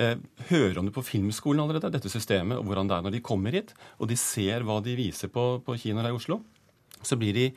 eh, 0.00 0.16
hører 0.48 0.80
om 0.80 0.88
det 0.88 0.96
på 0.96 1.04
filmskolen 1.04 1.64
allerede, 1.64 1.92
dette 1.92 2.12
systemet, 2.12 2.56
og 2.56 2.68
hvordan 2.68 2.88
det 2.88 2.96
er 2.96 3.04
når 3.04 3.16
de 3.16 3.24
kommer 3.24 3.56
hit, 3.56 3.74
og 4.00 4.08
de 4.08 4.16
ser 4.20 4.64
hva 4.64 4.80
de 4.84 4.96
viser 4.96 5.32
på, 5.32 5.58
på 5.64 5.76
kinoer 5.80 6.08
her 6.08 6.16
i 6.16 6.20
Oslo. 6.20 6.40
Så 7.04 7.20
blir 7.20 7.36
de, 7.36 7.50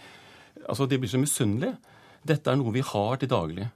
altså 0.68 0.88
de 0.88 1.00
blir 1.00 1.12
så 1.12 1.22
misunnelige. 1.22 1.78
Dette 2.28 2.52
er 2.52 2.60
noe 2.60 2.74
vi 2.76 2.86
har 2.86 3.20
til 3.20 3.32
daglig. 3.32 3.70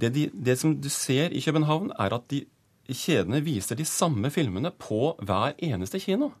Det, 0.00 0.10
de, 0.14 0.28
det 0.32 0.56
som 0.58 0.74
du 0.80 0.88
ser 0.90 1.34
i 1.34 1.42
København, 1.44 1.92
er 2.00 2.16
at 2.16 2.26
de 2.32 2.44
kjedene 2.90 3.42
viser 3.44 3.78
de 3.78 3.86
samme 3.88 4.30
filmene 4.34 4.72
på 4.76 5.14
hver 5.24 5.54
eneste 5.62 6.00
kino. 6.02 6.32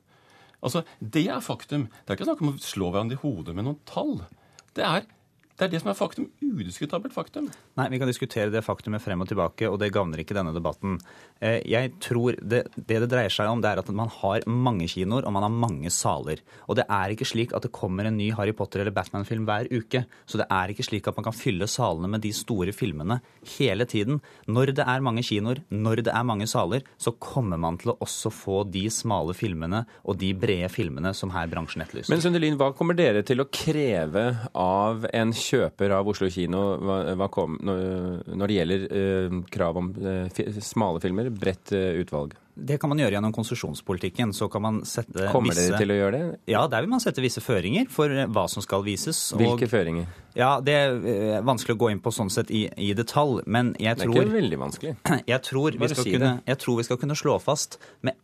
Altså, 0.64 0.84
Det 1.00 1.26
er 1.28 1.44
faktum. 1.44 1.88
Det 1.88 2.10
er 2.10 2.18
ikke 2.18 2.30
snakk 2.30 2.42
om 2.42 2.54
å 2.54 2.62
slå 2.62 2.90
hverandre 2.90 3.18
i 3.18 3.22
hodet 3.22 3.54
med 3.54 3.68
noen 3.68 3.80
tall. 3.88 4.18
Det 4.74 4.84
er 4.84 5.06
det 5.54 5.68
er 5.68 5.70
det 5.70 5.80
som 5.84 5.90
er 5.92 5.94
faktum. 5.94 6.24
Udiskutabelt 6.42 7.14
faktum. 7.14 7.46
Nei, 7.78 7.86
vi 7.92 7.98
kan 8.02 8.10
diskutere 8.10 8.50
det 8.50 8.64
faktumet 8.66 9.02
frem 9.02 9.20
og 9.22 9.28
tilbake, 9.30 9.68
og 9.70 9.78
det 9.78 9.92
gagner 9.94 10.18
ikke 10.18 10.34
denne 10.34 10.50
debatten. 10.54 10.96
Eh, 11.38 11.60
jeg 11.70 11.92
tror 12.02 12.34
det, 12.42 12.64
det, 12.74 12.98
det 13.04 13.08
dreier 13.12 13.30
seg 13.30 13.50
om, 13.50 13.62
det 13.62 13.70
er 13.70 13.82
at 13.82 13.90
man 13.94 14.10
har 14.10 14.42
mange 14.50 14.88
kinoer, 14.90 15.22
og 15.22 15.34
man 15.36 15.46
har 15.46 15.54
mange 15.54 15.92
saler. 15.94 16.42
Og 16.66 16.80
det 16.80 16.86
er 16.90 17.14
ikke 17.14 17.28
slik 17.30 17.54
at 17.54 17.62
det 17.62 17.70
kommer 17.74 18.08
en 18.08 18.18
ny 18.18 18.32
Harry 18.34 18.54
Potter- 18.56 18.82
eller 18.82 18.94
Batman-film 18.96 19.46
hver 19.46 19.70
uke. 19.70 20.02
Så 20.26 20.40
det 20.42 20.48
er 20.50 20.74
ikke 20.74 20.88
slik 20.88 21.06
at 21.06 21.20
man 21.20 21.28
kan 21.28 21.36
fylle 21.38 21.70
salene 21.70 22.10
med 22.10 22.24
de 22.26 22.34
store 22.34 22.74
filmene 22.74 23.20
hele 23.54 23.86
tiden. 23.86 24.18
Når 24.50 24.74
det 24.80 24.88
er 24.90 25.06
mange 25.06 25.22
kinoer, 25.22 25.62
når 25.70 26.02
det 26.08 26.16
er 26.16 26.26
mange 26.26 26.50
saler, 26.50 26.82
så 26.98 27.14
kommer 27.14 27.62
man 27.62 27.78
til 27.78 27.94
å 27.94 27.98
også 28.02 28.34
få 28.34 28.64
de 28.74 28.88
smale 28.90 29.38
filmene 29.38 29.84
og 30.02 30.18
de 30.18 30.32
brede 30.34 30.72
filmene 30.72 31.14
som 31.14 31.30
her 31.30 31.46
bransjen 31.52 31.86
etterlyser. 31.86 32.10
Men 32.10 32.26
Sundelin, 32.26 32.58
hva 32.58 32.72
kommer 32.74 32.98
dere 32.98 33.22
til 33.22 33.38
å 33.38 33.48
kreve 33.54 34.26
av 34.50 35.06
en 35.14 35.30
kjøper 35.44 35.94
av 35.96 36.08
Oslo 36.10 36.30
kino 36.32 36.62
hva, 36.80 36.98
hva 37.18 37.28
kom, 37.32 37.58
når, 37.64 38.46
det 38.46 38.56
gjelder 38.58 38.86
eh, 39.00 39.36
krav 39.52 39.80
om 39.80 39.92
eh, 40.00 40.42
smale 40.64 41.02
filmer, 41.04 41.30
bredt 41.34 41.74
eh, 41.76 42.00
utvalg? 42.00 42.36
Det 42.54 42.78
kan 42.78 42.90
man 42.92 43.00
gjøre 43.02 43.16
gjennom 43.16 43.32
konsesjonspolitikken. 43.34 44.32
Så 44.36 44.48
kan 44.48 44.62
man 44.62 44.82
sette 44.86 45.28
Kommer 45.32 45.54
visse 45.54 45.72
dere 45.72 45.80
til 45.82 45.94
å 45.94 45.96
gjøre 45.98 46.18
det? 46.18 46.38
Ja, 46.52 46.66
der 46.70 46.84
vil 46.84 46.92
man 46.92 47.02
sette 47.02 47.24
visse 47.24 47.42
føringer 47.42 47.88
for 47.90 48.12
eh, 48.12 48.28
hva 48.30 48.46
som 48.50 48.62
skal 48.62 48.84
vises. 48.86 49.26
Hvilke 49.34 49.68
føringer? 49.70 50.06
Ja, 50.34 50.60
Det 50.60 50.74
er 50.74 50.96
eh, 51.06 51.40
vanskelig 51.46 51.76
å 51.76 51.78
gå 51.78 51.88
inn 51.92 52.00
på 52.02 52.10
sånn 52.14 52.30
sett 52.32 52.50
i, 52.50 52.64
i 52.82 52.90
detalj, 52.98 53.44
men 53.46 53.72
jeg 53.78 54.00
tror 54.00 54.14
Det 54.14 54.20
er 54.20 54.26
ikke 54.26 54.38
veldig 54.38 54.58
vanskelig. 54.58 54.94
Jeg 55.34 55.40
tror, 55.46 55.76
vi 55.78 55.88
skal 55.90 56.06
si 56.06 56.14
kunne, 56.14 56.30
jeg 56.46 56.58
tror 56.60 56.78
vi 56.78 56.84
skal 56.86 56.98
kunne 57.00 57.16
slå 57.18 57.34
fast 57.42 57.76
med 58.06 58.18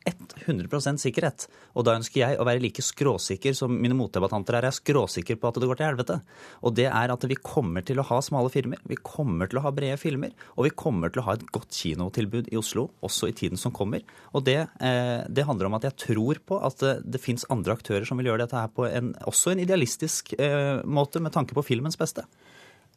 100% 0.46 1.00
sikkerhet, 1.02 1.46
og 1.78 1.86
da 1.86 1.94
ønsker 1.98 2.20
jeg 2.20 2.38
å 2.40 2.46
være 2.46 2.62
like 2.62 2.82
skråsikker 2.84 3.54
som 3.56 3.72
mine 3.72 3.96
motdebattanter 3.96 4.58
er, 4.58 4.66
er 4.68 4.74
skråsikker 4.74 5.38
på 5.40 5.50
at 5.50 5.60
det 5.60 5.68
går 5.70 5.78
til 5.78 5.86
helvete. 5.86 6.18
Og 6.66 6.74
det 6.76 6.88
er 6.90 7.14
at 7.14 7.26
vi 7.30 7.38
kommer 7.38 7.86
til 7.86 8.02
å 8.02 8.06
ha 8.10 8.18
smale 8.24 8.50
filmer, 8.52 8.82
vi 8.90 8.98
kommer 8.98 9.50
til 9.50 9.60
å 9.60 9.64
ha 9.68 9.72
brede 9.74 10.00
filmer, 10.00 10.34
og 10.56 10.66
vi 10.66 10.74
kommer 10.74 11.12
til 11.12 11.22
å 11.22 11.28
ha 11.28 11.36
et 11.38 11.46
godt 11.54 11.70
kinotilbud 11.78 12.50
i 12.50 12.58
Oslo 12.60 12.88
også 13.06 13.30
i 13.30 13.36
tiden 13.36 13.60
som 13.60 13.74
kommer. 13.76 14.02
Og 14.36 14.44
det, 14.46 14.58
eh, 14.80 15.22
det 15.28 15.46
handler 15.46 15.68
om 15.68 15.76
at 15.78 15.88
jeg 15.88 15.98
tror 16.06 16.40
på 16.46 16.60
at 16.62 16.78
det, 16.82 16.94
det 17.16 17.22
fins 17.22 17.46
andre 17.50 17.74
aktører 17.76 18.06
som 18.08 18.20
vil 18.20 18.30
gjøre 18.30 18.44
dette 18.44 18.58
her 18.58 18.70
på 18.74 18.86
en, 18.86 19.12
også 19.28 19.54
en 19.54 19.62
idealistisk 19.64 20.34
eh, 20.38 20.80
måte 20.84 21.22
med 21.22 21.34
tanke 21.34 21.56
på 21.56 21.66
filmens 21.66 21.98
beste. 22.00 22.26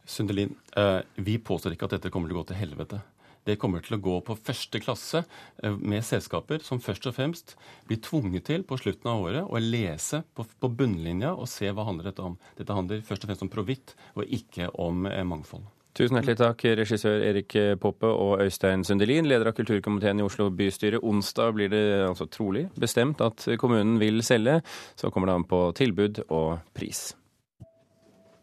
Sundelin, 0.05 0.53
eh, 0.77 1.01
vi 1.15 1.39
påstår 1.39 1.75
ikke 1.75 1.89
at 1.89 1.97
dette 1.97 2.13
kommer 2.13 2.29
til 2.29 2.37
å 2.37 2.43
gå 2.43 2.51
til 2.51 2.61
helvete. 2.61 3.01
Det 3.43 3.57
kommer 3.59 3.83
til 3.83 3.97
å 3.97 3.99
gå 3.99 4.13
på 4.23 4.37
første 4.39 4.79
klasse 4.79 5.25
med 5.59 6.05
selskaper 6.07 6.61
som 6.63 6.79
først 6.79 7.09
og 7.09 7.17
fremst 7.17 7.57
blir 7.89 7.99
tvunget 7.99 8.47
til 8.47 8.63
på 8.63 8.77
slutten 8.79 9.09
av 9.11 9.25
året 9.25 9.51
å 9.51 9.59
lese 9.59 10.21
på, 10.31 10.47
på 10.47 10.71
bunnlinja 10.71 11.33
og 11.35 11.51
se 11.51 11.67
hva 11.67 11.83
handler 11.89 12.07
dette 12.07 12.23
om. 12.23 12.39
Dette 12.55 12.77
handler 12.77 13.03
først 13.03 13.25
og 13.25 13.33
fremst 13.33 13.43
om 13.43 13.51
provitt, 13.51 13.97
og 14.15 14.31
ikke 14.31 14.71
om 14.79 15.03
mangfold. 15.27 15.67
Tusen 15.93 16.17
hjertelig 16.17 16.39
takk, 16.39 16.63
regissør 16.79 17.21
Erik 17.21 17.53
Poppe 17.81 18.09
og 18.09 18.41
Øystein 18.41 18.81
Sundelin, 18.81 19.27
leder 19.29 19.51
av 19.51 19.57
kulturkomiteen 19.59 20.23
i 20.23 20.25
Oslo 20.25 20.50
bystyre. 20.50 20.97
Onsdag 21.05 21.53
blir 21.53 21.69
det 21.69 21.83
altså 22.07 22.25
trolig 22.33 22.65
bestemt 22.73 23.21
at 23.21 23.45
kommunen 23.62 24.00
vil 24.01 24.23
selge. 24.25 24.63
Så 24.97 25.13
kommer 25.13 25.29
det 25.29 25.35
an 25.38 25.45
på 25.45 25.67
tilbud 25.77 26.23
og 26.29 26.63
pris. 26.73 27.12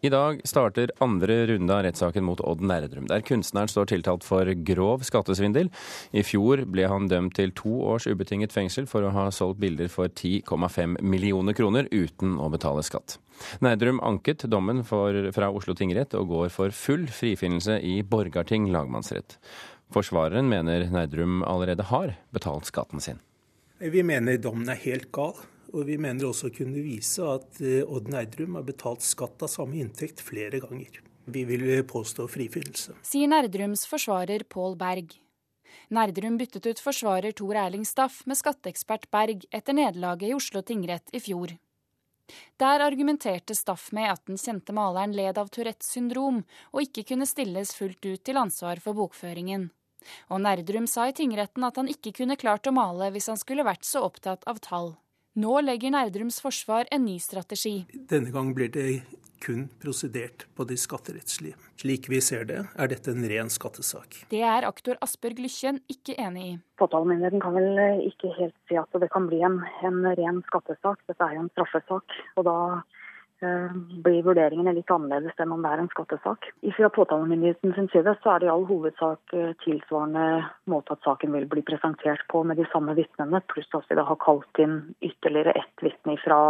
I 0.00 0.08
dag 0.08 0.40
starter 0.48 0.88
andre 1.04 1.34
runde 1.46 1.74
av 1.76 1.82
rettssaken 1.84 2.24
mot 2.24 2.40
Odd 2.40 2.62
Nerdrum, 2.64 3.04
der 3.10 3.20
kunstneren 3.20 3.68
står 3.68 3.90
tiltalt 3.90 4.24
for 4.24 4.48
grov 4.64 5.02
skattesvindel. 5.04 5.68
I 6.16 6.22
fjor 6.24 6.62
ble 6.72 6.86
han 6.88 7.10
dømt 7.10 7.34
til 7.36 7.52
to 7.52 7.74
års 7.84 8.06
ubetinget 8.08 8.54
fengsel 8.56 8.88
for 8.88 9.04
å 9.04 9.10
ha 9.12 9.26
solgt 9.28 9.60
bilder 9.60 9.92
for 9.92 10.08
10,5 10.08 10.96
millioner 11.04 11.56
kroner 11.58 11.90
uten 11.92 12.38
å 12.40 12.48
betale 12.48 12.86
skatt. 12.86 13.18
Nerdrum 13.60 14.00
anket 14.00 14.46
dommen 14.48 14.80
for, 14.88 15.20
fra 15.36 15.52
Oslo 15.52 15.76
tingrett 15.76 16.16
og 16.16 16.32
går 16.32 16.48
for 16.56 16.72
full 16.72 17.04
frifinnelse 17.12 17.76
i 17.84 17.98
Borgarting 18.00 18.70
lagmannsrett. 18.72 19.36
Forsvareren 19.92 20.48
mener 20.48 20.88
Nerdrum 20.88 21.42
allerede 21.44 21.90
har 21.92 22.16
betalt 22.32 22.72
skatten 22.72 23.04
sin. 23.04 23.20
Vi 23.80 24.00
mener 24.00 24.40
dommen 24.40 24.72
er 24.72 24.80
helt 24.80 25.12
gal. 25.12 25.36
Og 25.70 25.86
vi 25.86 25.96
mener 26.02 26.26
også 26.26 26.50
å 26.50 26.54
kunne 26.54 26.82
vise 26.82 27.24
at 27.30 27.60
eh, 27.62 27.86
Odd 27.86 28.10
Nerdrum 28.10 28.58
har 28.58 28.66
betalt 28.66 29.04
skatt 29.06 29.42
av 29.46 29.52
samme 29.52 29.78
inntekt 29.78 30.22
flere 30.24 30.60
ganger. 30.62 31.00
Vi 31.30 31.44
vil 31.46 31.66
påstå 31.86 32.26
frifinnelse. 32.30 32.96
Sier 33.06 33.30
Nerdrums 33.30 33.84
forsvarer 33.86 34.42
Pål 34.50 34.76
Berg. 34.80 35.14
Nerdrum 35.94 36.38
byttet 36.38 36.66
ut 36.66 36.80
forsvarer 36.82 37.34
Tor 37.38 37.58
Erling 37.58 37.84
Staff 37.86 38.22
med 38.26 38.38
skatteekspert 38.38 39.08
Berg 39.10 39.46
etter 39.54 39.76
nederlaget 39.76 40.30
i 40.30 40.34
Oslo 40.34 40.62
tingrett 40.66 41.12
i 41.14 41.20
fjor. 41.22 41.54
Der 42.62 42.84
argumenterte 42.84 43.54
Staff 43.58 43.90
med 43.92 44.10
at 44.12 44.22
den 44.30 44.38
kjente 44.38 44.74
maleren 44.74 45.14
led 45.16 45.38
av 45.38 45.50
Tourettes 45.50 45.90
syndrom 45.90 46.44
og 46.70 46.82
ikke 46.84 47.06
kunne 47.10 47.26
stilles 47.26 47.74
fullt 47.74 48.06
ut 48.06 48.22
til 48.26 48.38
ansvar 48.38 48.82
for 48.82 48.98
bokføringen. 48.98 49.70
Og 50.30 50.40
Nerdrum 50.40 50.86
sa 50.88 51.08
i 51.10 51.16
tingretten 51.16 51.66
at 51.66 51.76
han 51.76 51.90
ikke 51.90 52.14
kunne 52.22 52.38
klart 52.40 52.70
å 52.70 52.74
male 52.74 53.10
hvis 53.14 53.28
han 53.32 53.40
skulle 53.40 53.66
vært 53.66 53.86
så 53.86 54.06
opptatt 54.06 54.46
av 54.50 54.62
tall. 54.64 54.94
Nå 55.38 55.60
legger 55.62 55.92
Nerdrums 55.94 56.40
forsvar 56.42 56.88
en 56.90 57.04
ny 57.06 57.20
strategi. 57.22 57.84
Denne 58.10 58.32
gang 58.34 58.50
blir 58.54 58.70
det 58.74 59.02
kun 59.40 59.68
prosedert 59.80 60.44
på 60.58 60.66
de 60.66 60.76
skatterettslige. 60.76 61.54
Slik 61.80 62.08
vi 62.10 62.18
ser 62.20 62.44
det, 62.48 62.64
er 62.74 62.90
dette 62.90 63.14
en 63.14 63.24
ren 63.30 63.48
skattesak. 63.52 64.24
Det 64.32 64.42
er 64.42 64.66
aktor 64.68 64.98
Asbjørg 65.00 65.38
Lykkjen 65.40 65.78
ikke 65.88 66.18
enig 66.20 66.46
i. 66.48 66.56
Påtalemyndigheten 66.82 67.44
kan 67.44 67.54
vel 67.56 68.02
ikke 68.10 68.34
helt 68.36 68.58
si 68.68 68.76
at 68.76 69.00
det 69.00 69.08
kan 69.14 69.30
bli 69.30 69.38
en, 69.46 69.62
en 69.86 70.02
ren 70.18 70.42
skattesak. 70.50 71.06
Dette 71.08 71.28
er 71.28 71.38
jo 71.38 71.46
en 71.46 71.52
straffesak. 71.54 72.18
og 72.36 72.48
da 72.50 72.56
Eh, 72.82 72.99
blir 73.40 74.22
vurderingene 74.24 74.74
litt 74.76 74.90
annerledes 74.92 75.38
enn 75.40 75.52
om 75.54 75.62
det 75.64 75.70
er 75.72 75.82
en 75.82 75.90
skattesak. 75.92 76.50
Fra 76.76 76.90
påtalemyndigheten 76.92 77.72
sin 77.76 77.88
side 77.92 78.14
så 78.20 78.34
er 78.34 78.42
det 78.42 78.50
i 78.50 78.52
all 78.52 78.66
hovedsak 78.68 79.34
eh, 79.36 79.54
tilsvarende 79.64 80.26
måte 80.70 80.96
at 80.96 81.06
saken 81.06 81.32
vil 81.36 81.48
bli 81.48 81.64
presentert 81.64 82.26
på 82.28 82.42
med 82.44 82.60
de 82.60 82.68
samme 82.72 82.94
vitnene, 82.98 83.40
pluss 83.52 83.70
at 83.76 83.88
vi 83.88 83.96
da 83.96 84.04
har 84.08 84.20
kalt 84.20 84.60
inn 84.60 84.76
ytterligere 85.00 85.56
ett 85.56 85.84
vitne 85.86 86.18
fra 86.20 86.40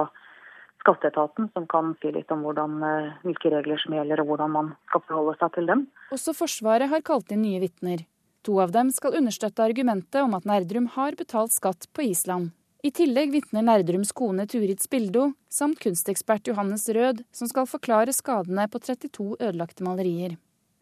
skatteetaten, 0.81 1.51
som 1.55 1.67
kan 1.71 1.95
si 2.01 2.11
litt 2.15 2.31
om 2.35 2.43
hvordan, 2.47 2.79
eh, 2.83 3.11
hvilke 3.27 3.53
regler 3.55 3.79
som 3.79 3.95
gjelder 3.95 4.23
og 4.23 4.33
hvordan 4.33 4.55
man 4.57 4.73
skal 4.89 5.05
forholde 5.07 5.37
seg 5.39 5.59
til 5.59 5.71
dem. 5.71 5.87
Også 6.11 6.35
Forsvaret 6.35 6.91
har 6.91 7.07
kalt 7.07 7.31
inn 7.31 7.45
nye 7.47 7.63
vitner. 7.63 8.07
To 8.49 8.59
av 8.65 8.73
dem 8.73 8.91
skal 8.91 9.19
understøtte 9.19 9.63
argumentet 9.63 10.23
om 10.25 10.35
at 10.35 10.47
Nerdrum 10.49 10.89
har 10.97 11.13
betalt 11.19 11.53
skatt 11.53 11.87
på 11.93 12.09
Island. 12.09 12.55
I 12.83 12.91
tillegg 12.97 13.33
vitner 13.33 13.61
Nerdrums 13.63 14.13
kone 14.17 14.47
Turid 14.49 14.81
Spildo 14.81 15.33
samt 15.53 15.83
kunstekspert 15.83 16.47
Johannes 16.49 16.89
Rød, 16.89 17.19
som 17.33 17.49
skal 17.49 17.67
forklare 17.69 18.13
skadene 18.17 18.65
på 18.73 18.81
32 18.81 19.35
ødelagte 19.37 19.85
malerier. 19.85 20.39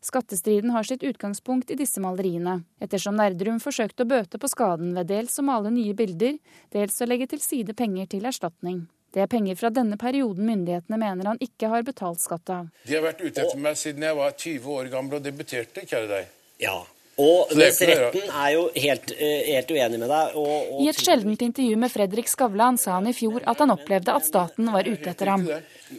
Skattestriden 0.07 0.71
har 0.71 0.87
sitt 0.87 1.03
utgangspunkt 1.03 1.73
i 1.75 1.77
disse 1.81 1.99
maleriene, 1.99 2.61
ettersom 2.79 3.17
Nerdrum 3.19 3.59
forsøkte 3.59 4.07
å 4.07 4.11
bøte 4.13 4.39
på 4.39 4.51
skaden 4.53 4.93
ved 4.95 5.11
dels 5.11 5.35
å 5.43 5.47
male 5.49 5.73
nye 5.75 5.97
bilder, 5.99 6.37
dels 6.71 7.01
å 7.03 7.09
legge 7.11 7.27
til 7.33 7.43
side 7.43 7.75
penger 7.75 8.07
til 8.15 8.31
erstatning. 8.31 8.85
Det 9.11 9.25
er 9.25 9.33
penger 9.33 9.59
fra 9.59 9.73
denne 9.75 9.99
perioden 9.99 10.47
myndighetene 10.47 11.01
mener 11.03 11.33
han 11.33 11.43
ikke 11.43 11.73
har 11.73 11.83
betalt 11.83 12.23
skatt 12.23 12.53
av. 12.55 12.71
De 12.87 12.95
har 12.95 13.03
vært 13.09 13.25
ute 13.25 13.43
etter 13.43 13.59
meg 13.59 13.75
siden 13.81 14.07
jeg 14.07 14.21
var 14.21 14.39
20 14.39 14.71
år 14.77 14.93
gammel 14.95 15.19
og 15.19 15.27
debuterte, 15.27 15.83
kjære 15.83 16.11
deg. 16.13 16.31
Ja, 16.63 16.77
og 17.19 17.53
mens 17.59 17.81
retten 17.83 18.29
er 18.31 18.51
jo 18.55 18.65
helt, 18.79 19.13
eh, 19.19 19.53
helt 19.53 19.71
uenig 19.75 19.99
med 19.99 20.11
deg. 20.13 20.37
Og, 20.39 20.73
og 20.75 20.83
I 20.85 20.91
et 20.93 21.01
sjeldent 21.03 21.43
intervju 21.43 21.79
med 21.83 21.91
Fredrik 21.91 22.31
Skavlan 22.31 22.79
sa 22.79 22.95
han 22.99 23.11
i 23.11 23.15
fjor 23.17 23.43
at 23.43 23.59
han 23.65 23.75
opplevde 23.75 24.15
at 24.15 24.27
staten 24.27 24.71
var 24.71 24.87
ute 24.87 25.11
etter 25.11 25.33
ham. 25.33 25.47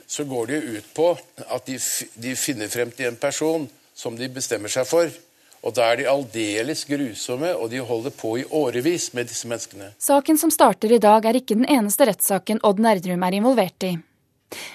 Så 0.07 0.23
går 0.29 0.47
det 0.47 0.59
jo 0.59 0.77
ut 0.77 0.93
på 0.95 1.09
at 1.47 1.67
de, 1.67 1.79
de 2.23 2.35
finner 2.39 2.71
frem 2.71 2.93
til 2.95 3.11
en 3.11 3.19
person 3.19 3.67
som 3.99 4.15
de 4.15 4.31
bestemmer 4.31 4.71
seg 4.71 4.87
for. 4.87 5.11
Og 5.59 5.75
da 5.75 5.89
er 5.91 5.99
de 5.99 6.07
aldeles 6.07 6.85
grusomme, 6.87 7.49
og 7.51 7.67
de 7.73 7.81
holder 7.83 8.13
på 8.15 8.37
i 8.39 8.45
årevis 8.55 9.09
med 9.11 9.27
disse 9.27 9.47
menneskene. 9.49 9.91
Saken 9.99 10.39
som 10.39 10.53
starter 10.55 10.93
i 10.95 11.01
dag, 11.03 11.25
er 11.27 11.41
ikke 11.41 11.57
den 11.59 11.67
eneste 11.67 12.07
rettssaken 12.07 12.63
Odd 12.63 12.79
Nerdrum 12.79 13.25
er 13.27 13.35
involvert 13.41 13.87
i. 13.89 13.97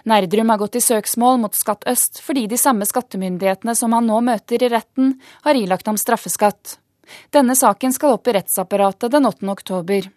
Nerdrum 0.04 0.52
har 0.52 0.60
gått 0.62 0.78
i 0.78 0.84
søksmål 0.84 1.40
mot 1.42 1.54
Skatt 1.56 1.86
øst 1.90 2.20
fordi 2.22 2.46
de 2.50 2.58
samme 2.60 2.86
skattemyndighetene 2.86 3.74
som 3.78 3.94
han 3.96 4.06
nå 4.06 4.20
møter 4.24 4.62
i 4.62 4.70
retten, 4.72 5.16
har 5.42 5.58
ilagt 5.58 5.90
ham 5.90 5.98
straffeskatt. 6.00 6.78
Denne 7.34 7.56
saken 7.58 7.92
skal 7.92 8.16
opp 8.16 8.28
i 8.28 8.36
rettsapparatet 8.36 9.12
den 9.12 9.26
8. 9.28 9.48
oktober. 9.50 10.08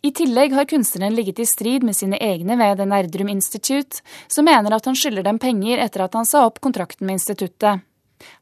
I 0.00 0.12
tillegg 0.16 0.54
har 0.56 0.68
kunstneren 0.68 1.16
ligget 1.16 1.42
i 1.42 1.46
strid 1.48 1.84
med 1.84 1.96
sine 1.96 2.16
egne 2.24 2.56
ved 2.56 2.86
Nerdrum 2.88 3.28
Institute, 3.28 4.00
som 4.28 4.46
mener 4.48 4.72
at 4.74 4.88
han 4.88 4.96
skylder 4.96 5.26
dem 5.26 5.40
penger 5.42 5.82
etter 5.84 6.06
at 6.06 6.16
han 6.16 6.28
sa 6.28 6.46
opp 6.48 6.60
kontrakten 6.64 7.06
med 7.06 7.18
instituttet. 7.18 7.84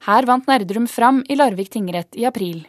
Her 0.06 0.28
vant 0.28 0.46
Nerdrum 0.46 0.86
fram 0.88 1.24
i 1.28 1.36
Larvik 1.36 1.72
tingrett 1.74 2.14
i 2.16 2.24
april. 2.28 2.62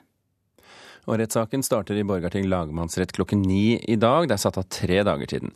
Og 1.07 1.21
rettssaken 1.21 1.63
starter 1.63 1.95
i 1.95 2.03
Borgarting 2.07 2.49
lagmannsrett 2.51 3.13
klokken 3.15 3.45
ni 3.47 3.77
i 3.79 3.95
dag. 3.95 4.27
Det 4.27 4.35
er 4.35 4.43
satt 4.43 4.59
av 4.59 4.67
tre 4.67 4.99
dager 5.07 5.31
til 5.31 5.45
den. 5.47 5.55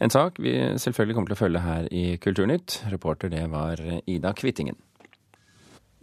En 0.00 0.12
sak 0.12 0.40
vi 0.40 0.56
selvfølgelig 0.80 1.16
kommer 1.16 1.32
til 1.32 1.36
å 1.36 1.42
følge 1.44 1.64
her 1.64 1.88
i 1.92 2.04
Kulturnytt. 2.20 2.82
Reporter 2.92 3.32
det 3.32 3.44
var 3.52 3.80
Ida 4.08 4.32
Kvittingen. 4.36 4.80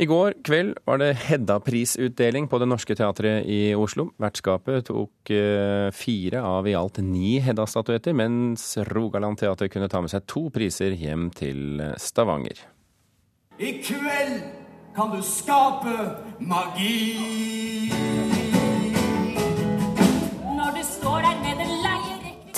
I 0.02 0.08
går 0.10 0.34
kveld 0.42 0.80
var 0.90 0.98
det 0.98 1.12
Hedda-prisutdeling 1.22 2.48
på 2.50 2.58
Det 2.58 2.66
Norske 2.66 2.96
Teatret 2.98 3.46
i 3.46 3.76
Oslo. 3.78 4.08
Vertskapet 4.22 4.88
tok 4.90 5.30
eh, 5.30 5.94
fire 5.94 6.42
av 6.42 6.66
i 6.70 6.74
alt 6.74 6.98
ni 7.06 7.36
Hedda-statuetter, 7.46 8.18
mens 8.18 8.72
Rogaland 8.90 9.38
Teater 9.38 9.70
kunne 9.70 9.90
ta 9.94 10.02
med 10.02 10.10
seg 10.14 10.26
to 10.26 10.48
priser 10.54 10.98
hjem 10.98 11.30
til 11.38 11.78
Stavanger. 12.02 12.66
I 13.62 13.78
kveld 13.86 14.42
kan 14.98 15.14
du 15.14 15.22
skape 15.22 15.98
magi. 16.42 18.33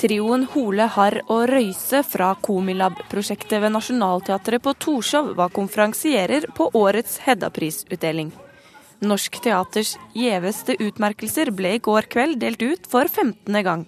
Trioen 0.06 0.44
Hole, 0.52 0.84
Harr 0.94 1.16
og 1.24 1.48
Røise 1.50 1.98
fra 2.06 2.28
Komilab-prosjektet 2.38 3.58
ved 3.58 3.72
Nationaltheatret 3.74 4.62
på 4.62 4.74
Torshov 4.78 5.32
var 5.34 5.50
konferansierer 5.50 6.46
på 6.54 6.68
årets 6.78 7.16
Hedda-prisutdeling. 7.24 8.30
Norsk 9.02 9.40
Teaters 9.42 9.96
gjeveste 10.14 10.76
utmerkelser 10.78 11.50
ble 11.50 11.74
i 11.74 11.82
går 11.82 12.06
kveld 12.12 12.38
delt 12.38 12.62
ut 12.62 12.86
for 12.86 13.10
15. 13.10 13.50
gang. 13.66 13.82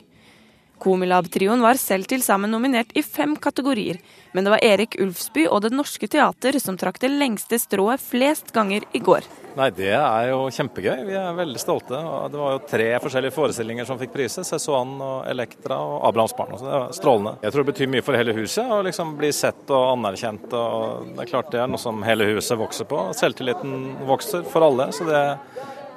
Komilab-trioen 0.82 1.62
var 1.64 1.78
selv 1.80 2.08
til 2.10 2.22
sammen 2.24 2.52
nominert 2.54 2.94
i 2.96 3.02
fem 3.02 3.34
kategorier, 3.36 3.98
men 4.32 4.46
det 4.46 4.52
var 4.54 4.64
Erik 4.64 4.96
Ulfsby 5.00 5.46
og 5.48 5.62
Det 5.64 5.72
Norske 5.74 6.08
Teater 6.10 6.58
som 6.62 6.78
trakk 6.78 7.00
det 7.02 7.10
lengste 7.12 7.58
strået 7.60 8.02
flest 8.02 8.52
ganger 8.54 8.86
i 8.94 9.02
går. 9.02 9.26
Nei, 9.58 9.70
Det 9.74 9.90
er 9.90 10.28
jo 10.30 10.44
kjempegøy. 10.54 11.00
Vi 11.08 11.14
er 11.18 11.34
veldig 11.34 11.58
stolte. 11.58 11.98
Det 12.30 12.38
var 12.38 12.52
jo 12.54 12.60
tre 12.70 12.86
forskjellige 13.02 13.34
forestillinger 13.34 13.88
som 13.88 13.98
fikk 13.98 14.12
priser. 14.14 14.46
Sesuan 14.46 14.92
og 15.02 15.26
Elektra 15.26 15.78
og 15.82 16.04
Abrahamsbarn. 16.06 16.54
Så 16.58 16.68
det 16.68 16.74
var 16.76 16.92
strålende. 16.94 17.32
Jeg 17.42 17.52
tror 17.52 17.64
det 17.64 17.72
betyr 17.72 17.90
mye 17.90 18.04
for 18.06 18.18
hele 18.18 18.36
huset 18.36 18.70
å 18.70 18.78
liksom 18.86 19.16
bli 19.18 19.32
sett 19.34 19.72
og 19.74 19.96
anerkjent. 19.96 20.52
og 20.54 21.08
Det 21.16 21.24
er 21.24 21.32
klart 21.32 21.50
det 21.50 21.64
er 21.64 21.72
noe 21.72 21.82
som 21.82 22.04
hele 22.06 22.28
huset 22.36 22.60
vokser 22.60 22.86
på. 22.86 23.02
Selvtilliten 23.18 24.06
vokser 24.06 24.46
for 24.46 24.68
alle. 24.68 24.92
så 24.94 25.08
det 25.08 25.24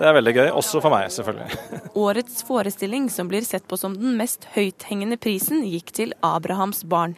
det 0.02 0.08
er 0.10 0.16
veldig 0.18 0.32
gøy, 0.34 0.48
også 0.58 0.80
for 0.82 0.90
meg, 0.90 1.12
selvfølgelig. 1.14 1.58
Årets 2.06 2.40
forestilling, 2.48 3.06
som 3.14 3.30
blir 3.30 3.46
sett 3.46 3.68
på 3.70 3.78
som 3.78 3.94
den 3.94 4.16
mest 4.18 4.48
høythengende 4.56 5.20
prisen, 5.22 5.62
gikk 5.70 5.94
til 5.94 6.16
Abrahams 6.26 6.82
barn. 6.90 7.14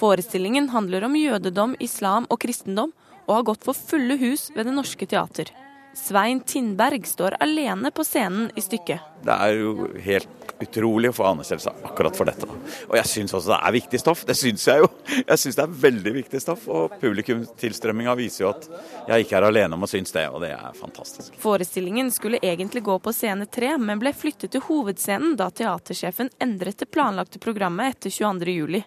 Forestillingen 0.00 0.70
handler 0.72 1.04
om 1.04 1.18
jødedom, 1.18 1.74
islam 1.84 2.24
og 2.32 2.40
kristendom, 2.40 2.94
og 3.26 3.34
har 3.34 3.48
gått 3.50 3.66
for 3.68 3.76
fulle 3.76 4.16
hus 4.22 4.48
ved 4.54 4.70
Det 4.70 4.74
Norske 4.78 5.10
Teater. 5.10 5.52
Svein 5.94 6.40
Tindberg 6.40 7.06
står 7.06 7.36
alene 7.40 7.90
på 7.90 8.04
scenen 8.04 8.50
i 8.54 8.62
stykket. 8.62 9.00
Det 9.24 9.34
er 9.34 9.56
jo 9.58 9.88
helt 10.00 10.28
utrolig 10.60 11.10
å 11.10 11.16
få 11.16 11.24
anerkjennelse 11.30 11.72
akkurat 11.88 12.16
for 12.16 12.28
dette. 12.28 12.46
Og 12.88 12.94
jeg 12.98 13.08
syns 13.08 13.34
også 13.36 13.52
det 13.52 13.58
er 13.58 13.74
viktig 13.74 14.00
stoff. 14.02 14.22
Det 14.28 14.36
syns 14.38 14.66
jeg 14.68 14.84
jo. 14.84 14.90
Jeg 15.18 15.42
syns 15.42 15.58
det 15.58 15.64
er 15.64 15.74
veldig 15.86 16.12
viktig 16.18 16.42
stoff. 16.42 16.66
Og 16.70 16.94
publikumstilstrømminga 17.00 18.14
viser 18.20 18.44
jo 18.44 18.52
at 18.52 18.68
jeg 19.08 19.26
ikke 19.26 19.40
er 19.40 19.48
alene 19.48 19.76
om 19.78 19.86
å 19.86 19.90
synes 19.90 20.14
det, 20.14 20.26
og 20.30 20.44
det 20.44 20.52
er 20.54 20.78
fantastisk. 20.78 21.34
Forestillingen 21.42 22.12
skulle 22.14 22.42
egentlig 22.42 22.84
gå 22.86 22.98
på 23.02 23.14
scene 23.16 23.48
tre, 23.50 23.74
men 23.80 24.02
ble 24.02 24.14
flyttet 24.16 24.54
til 24.54 24.64
hovedscenen 24.68 25.36
da 25.40 25.50
teatersjefen 25.50 26.32
endret 26.42 26.84
det 26.84 26.90
planlagte 26.92 27.42
programmet 27.42 27.96
etter 27.96 28.14
22. 28.20 28.84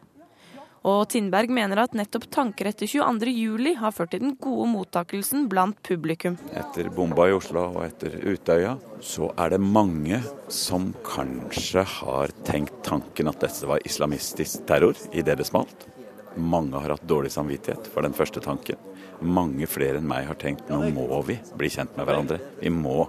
Og 0.84 1.06
Tindberg 1.08 1.52
mener 1.54 1.80
at 1.86 1.94
nettopp 1.96 2.25
tanker 2.34 2.68
etter 2.68 2.90
22.07 2.90 3.78
har 3.80 3.94
ført 3.96 4.12
til 4.12 4.24
den 4.25 4.34
gode 4.36 4.68
mottakelsen 4.74 5.46
blant 5.52 5.80
publikum. 5.88 6.36
Etter 6.52 6.90
bomba 6.92 7.30
i 7.30 7.36
Oslo 7.36 7.70
og 7.70 7.86
etter 7.86 8.18
Utøya, 8.20 8.75
så 9.00 9.30
er 9.40 9.56
det 9.56 9.62
mange 9.63 10.20
som 10.52 10.92
kanskje 11.08 11.86
har 12.02 12.36
tenkt 12.44 12.82
tanken 12.84 13.32
at 13.32 13.40
dette 13.46 13.70
var 13.70 13.84
islamistisk 13.88 14.68
terror 14.68 15.00
idet 15.16 15.38
det 15.40 15.48
smalt. 15.48 15.88
Mange 16.36 16.82
har 16.82 16.98
hatt 16.98 17.08
dårlig 17.08 17.32
samvittighet 17.32 17.88
for 17.94 18.04
den 18.04 18.16
første 18.18 18.44
tanken. 18.44 18.75
Mange 19.24 19.70
flere 19.72 20.02
enn 20.02 20.10
meg 20.10 20.28
har 20.28 20.40
tenkt 20.42 20.68
nå 20.68 20.82
må 20.92 21.22
vi 21.24 21.38
bli 21.56 21.72
kjent 21.72 21.96
med 21.96 22.10
hverandre. 22.10 22.42
Vi 22.60 22.74
må 22.74 23.06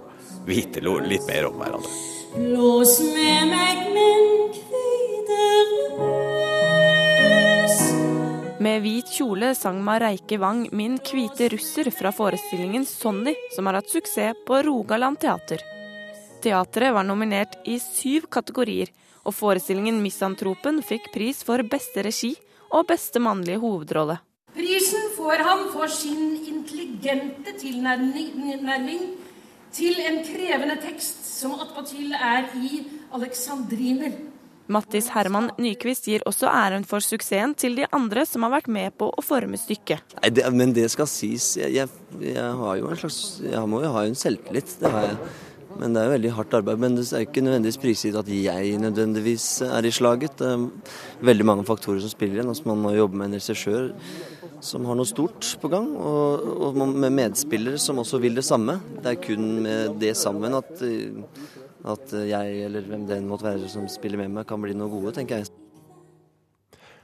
vite 0.47 0.79
litt 0.85 1.27
mer 1.27 1.49
om 1.49 1.59
hverandre. 1.59 1.91
Lås 2.55 2.99
med 3.03 3.51
meg 3.51 3.83
min 3.91 4.34
Hvit 8.75 9.07
kjole 9.07 9.53
sang 9.55 9.77
Mareike 9.83 10.35
Wang 10.41 10.65
'Min 10.71 10.97
hvite 10.99 11.47
russer' 11.53 11.91
fra 11.95 12.11
forestillingen 12.11 12.83
'Sonny', 12.83 13.35
som 13.55 13.65
har 13.65 13.75
hatt 13.77 13.89
suksess 13.89 14.35
på 14.45 14.63
Rogaland 14.67 15.19
teater. 15.19 15.61
Teatret 16.41 16.93
var 16.93 17.03
nominert 17.03 17.55
i 17.65 17.79
syv 17.79 18.27
kategorier, 18.27 18.89
og 19.23 19.33
forestillingen 19.33 20.01
'Misantropen' 20.03 20.83
fikk 20.83 21.13
pris 21.13 21.43
for 21.43 21.63
beste 21.63 22.03
regi 22.03 22.35
og 22.71 22.87
beste 22.87 23.19
mannlige 23.19 23.59
hovedrolle. 23.63 24.19
Prisen 24.53 25.07
får 25.15 25.37
han 25.47 25.71
for 25.71 25.87
sin 25.87 26.35
intelligente 26.43 27.55
tilnærming 27.59 29.03
til 29.71 29.99
en 29.99 30.23
krevende 30.23 30.75
tekst 30.81 31.39
som 31.39 31.51
attpåtil 31.59 32.11
er 32.13 32.51
i 32.55 32.83
alexandriner. 33.13 34.34
Mattis 34.71 35.11
Herman 35.13 35.51
Nyquist 35.61 36.07
gir 36.09 36.23
også 36.25 36.49
æren 36.49 36.85
for 36.89 37.03
suksessen 37.03 37.53
til 37.59 37.77
de 37.77 37.85
andre 37.93 38.25
som 38.25 38.45
har 38.47 38.55
vært 38.57 38.69
med 38.71 38.95
på 38.97 39.11
å 39.13 39.23
forme 39.25 39.59
stykket. 39.61 40.17
Nei, 40.17 40.31
det, 40.33 40.45
men 40.55 40.73
det 40.73 40.87
skal 40.93 41.09
sies. 41.09 41.53
Jeg, 41.59 41.75
jeg, 41.75 41.89
jeg, 42.31 42.53
har 42.61 42.77
jo 42.79 42.89
en 42.89 43.01
slags 43.03 43.19
Jeg 43.45 43.65
må 43.69 43.83
jo 43.83 43.91
ha 43.93 44.05
en 44.07 44.17
selvtillit. 44.17 44.77
Det 44.81 44.91
har 44.91 45.11
jeg. 45.11 45.19
Men 45.75 45.91
det 45.91 45.99
er 45.99 46.07
jo 46.07 46.13
veldig 46.15 46.31
hardt 46.37 46.55
arbeid. 46.57 46.81
Men 46.81 46.95
det 46.97 47.05
er 47.11 47.25
ikke 47.25 47.43
nødvendigvis 47.45 47.81
prisgitt 47.83 48.17
at 48.19 48.31
jeg 48.31 48.79
nødvendigvis 48.81 49.49
er 49.67 49.85
i 49.85 49.93
slaget. 49.93 50.39
Det 50.39 50.53
er 50.53 51.27
veldig 51.29 51.47
mange 51.51 51.67
faktorer 51.67 52.01
som 52.01 52.13
spiller 52.13 52.41
inn. 52.41 52.49
Altså 52.49 52.69
man 52.71 52.81
må 52.81 52.95
jobbe 52.95 53.19
med 53.19 53.29
en 53.29 53.37
regissør 53.37 53.91
som 54.65 54.87
har 54.89 54.97
noe 54.97 55.05
stort 55.05 55.45
på 55.61 55.69
gang, 55.69 55.91
og, 55.99 56.45
og 56.65 56.77
med 56.79 57.13
medspillere 57.13 57.77
som 57.81 57.99
også 58.01 58.17
vil 58.23 58.39
det 58.39 58.45
samme. 58.47 58.79
Det 59.03 59.11
er 59.11 59.21
kun 59.21 59.51
med 59.65 59.99
det 60.01 60.15
sammen 60.17 60.57
at 60.57 60.81
at 61.85 62.15
jeg 62.25 62.63
eller 62.65 62.87
hvem 62.89 63.05
det 63.09 63.21
måtte 63.25 63.47
være 63.47 63.69
som 63.71 63.85
spiller 63.91 64.21
med 64.23 64.33
meg, 64.33 64.47
kan 64.49 64.61
bli 64.61 64.75
noe 64.77 64.91
gode, 64.91 65.13
tenker 65.15 65.41
jeg. 65.41 65.51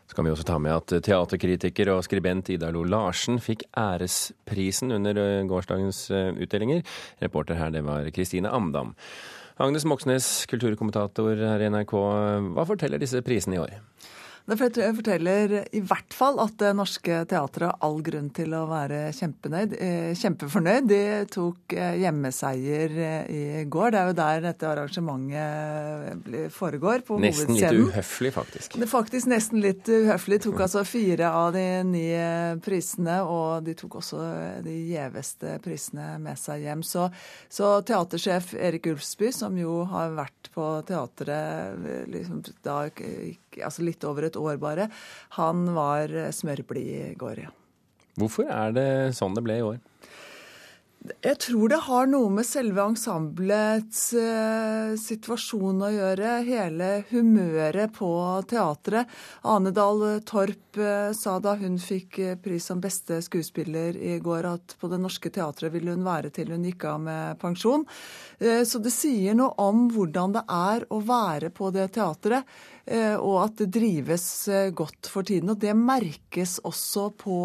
Så 0.09 0.17
kan 0.17 0.27
vi 0.27 0.31
også 0.33 0.43
ta 0.43 0.57
med 0.59 0.73
at 0.75 0.91
teaterkritiker 1.07 1.93
og 1.93 2.01
skribent 2.03 2.49
Ida 2.51 2.67
Lo 2.75 2.81
Larsen 2.83 3.37
fikk 3.39 3.63
æresprisen 3.79 4.91
under 4.91 5.15
eh, 5.15 5.45
gårsdagens 5.47 6.01
eh, 6.11 6.33
utdelinger. 6.35 6.81
Reporter 7.23 7.55
her, 7.55 7.71
det 7.71 7.85
var 7.87 8.09
Kristine 8.11 8.51
Amdam. 8.51 8.91
Agnes 9.61 9.85
Moxnes, 9.87 10.27
kulturkommentator 10.51 11.37
her 11.37 11.63
i 11.63 11.69
NRK. 11.71 11.93
Hva 12.57 12.65
forteller 12.67 12.99
disse 12.99 13.21
prisene 13.23 13.55
i 13.55 13.61
år? 13.61 13.77
Det 14.45 14.57
forteller 14.57 15.53
i 15.71 15.81
hvert 15.85 16.15
fall 16.15 16.39
at 16.41 16.55
Det 16.59 16.71
Norske 16.75 17.21
Teatret 17.29 17.69
har 17.69 17.77
all 17.85 17.99
grunn 18.03 18.29
til 18.33 18.53
å 18.57 18.63
være 18.69 19.03
eh, 19.11 20.15
kjempefornøyd. 20.17 20.87
De 20.89 21.01
tok 21.31 21.75
eh, 21.77 21.99
hjemmeseier 22.01 22.95
eh, 23.05 23.29
i 23.29 23.65
går. 23.71 23.91
Det 23.93 23.99
er 24.01 24.09
jo 24.09 24.15
der 24.17 24.41
dette 24.47 24.69
arrangementet 24.71 26.49
foregår, 26.55 27.05
på 27.05 27.19
nesten 27.21 27.53
hovedscenen. 27.53 27.61
Nesten 27.61 27.77
litt 27.77 27.95
uhøflig, 27.95 28.33
faktisk. 28.35 28.77
Det 28.77 28.87
er 28.87 28.91
faktisk 28.91 29.31
nesten 29.31 29.63
litt 29.63 29.91
uhøflig. 29.91 30.41
De 30.41 30.47
tok 30.49 30.65
altså 30.65 30.83
fire 30.89 31.31
av 31.41 31.51
de 31.55 31.65
nye 31.87 32.25
prisene, 32.65 33.19
og 33.21 33.61
de 33.67 33.77
tok 33.77 33.99
også 34.01 34.25
de 34.65 34.75
gjeveste 34.91 35.57
prisene 35.63 36.15
med 36.23 36.39
seg 36.41 36.65
hjem. 36.65 36.83
Så, 36.87 37.07
så 37.51 37.75
teatersjef 37.85 38.55
Erik 38.57 38.89
Ulfsby, 38.95 39.31
som 39.35 39.57
jo 39.59 39.83
har 39.91 40.17
vært 40.17 40.51
på 40.55 40.67
teatret 40.87 42.09
liksom, 42.11 42.41
da, 42.65 42.83
altså 43.59 43.83
litt 43.83 44.05
over 44.07 44.29
et 44.29 44.39
år 44.39 44.59
bare. 44.61 44.87
Han 45.37 45.65
var 45.75 46.13
smørblid 46.35 46.91
i 47.11 47.15
går, 47.19 47.43
ja. 47.47 47.51
Hvorfor 48.19 48.47
er 48.51 48.73
det 48.75 48.89
sånn 49.17 49.35
det 49.35 49.43
ble 49.45 49.59
i 49.59 49.65
år? 49.65 49.79
Jeg 51.21 51.37
tror 51.37 51.69
det 51.69 51.77
har 51.85 52.07
noe 52.09 52.31
med 52.33 52.47
selve 52.49 52.81
ensemblets 52.81 54.07
uh, 54.17 54.95
situasjon 54.97 55.83
å 55.85 55.89
gjøre. 55.93 56.31
Hele 56.47 56.87
humøret 57.11 57.93
på 57.93 58.09
teatret. 58.49 59.05
Ane 59.45 59.69
Dahl 59.69 60.01
Torp 60.25 60.81
uh, 60.81 61.13
sa 61.13 61.35
da 61.37 61.53
hun 61.61 61.77
fikk 61.77 62.17
uh, 62.25 62.33
pris 62.41 62.65
som 62.65 62.81
beste 62.81 63.19
skuespiller 63.21 64.01
i 64.01 64.17
går, 64.17 64.49
at 64.49 64.75
på 64.81 64.89
Det 64.89 64.97
Norske 65.03 65.29
Teatret 65.29 65.69
ville 65.75 65.93
hun 65.93 66.09
være 66.09 66.33
til 66.33 66.55
hun 66.55 66.65
gikk 66.65 66.89
av 66.89 67.05
med 67.05 67.37
pensjon. 67.41 67.85
Så 68.41 68.79
det 68.81 68.89
sier 68.89 69.35
noe 69.37 69.53
om 69.61 69.83
hvordan 69.93 70.31
det 70.33 70.41
er 70.49 70.87
å 70.89 70.97
være 71.05 71.51
på 71.53 71.69
det 71.75 71.91
teatret. 71.93 72.49
Eh, 72.91 73.13
og 73.15 73.37
at 73.43 73.59
det 73.61 73.69
drives 73.75 74.25
eh, 74.49 74.71
godt 74.73 75.09
for 75.11 75.27
tiden. 75.27 75.53
Og 75.53 75.59
det 75.61 75.73
merkes 75.77 76.57
også 76.65 77.11
på, 77.19 77.37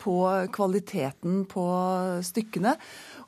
på 0.00 0.16
kvaliteten 0.52 1.44
på 1.50 1.64
stykkene. 2.26 2.76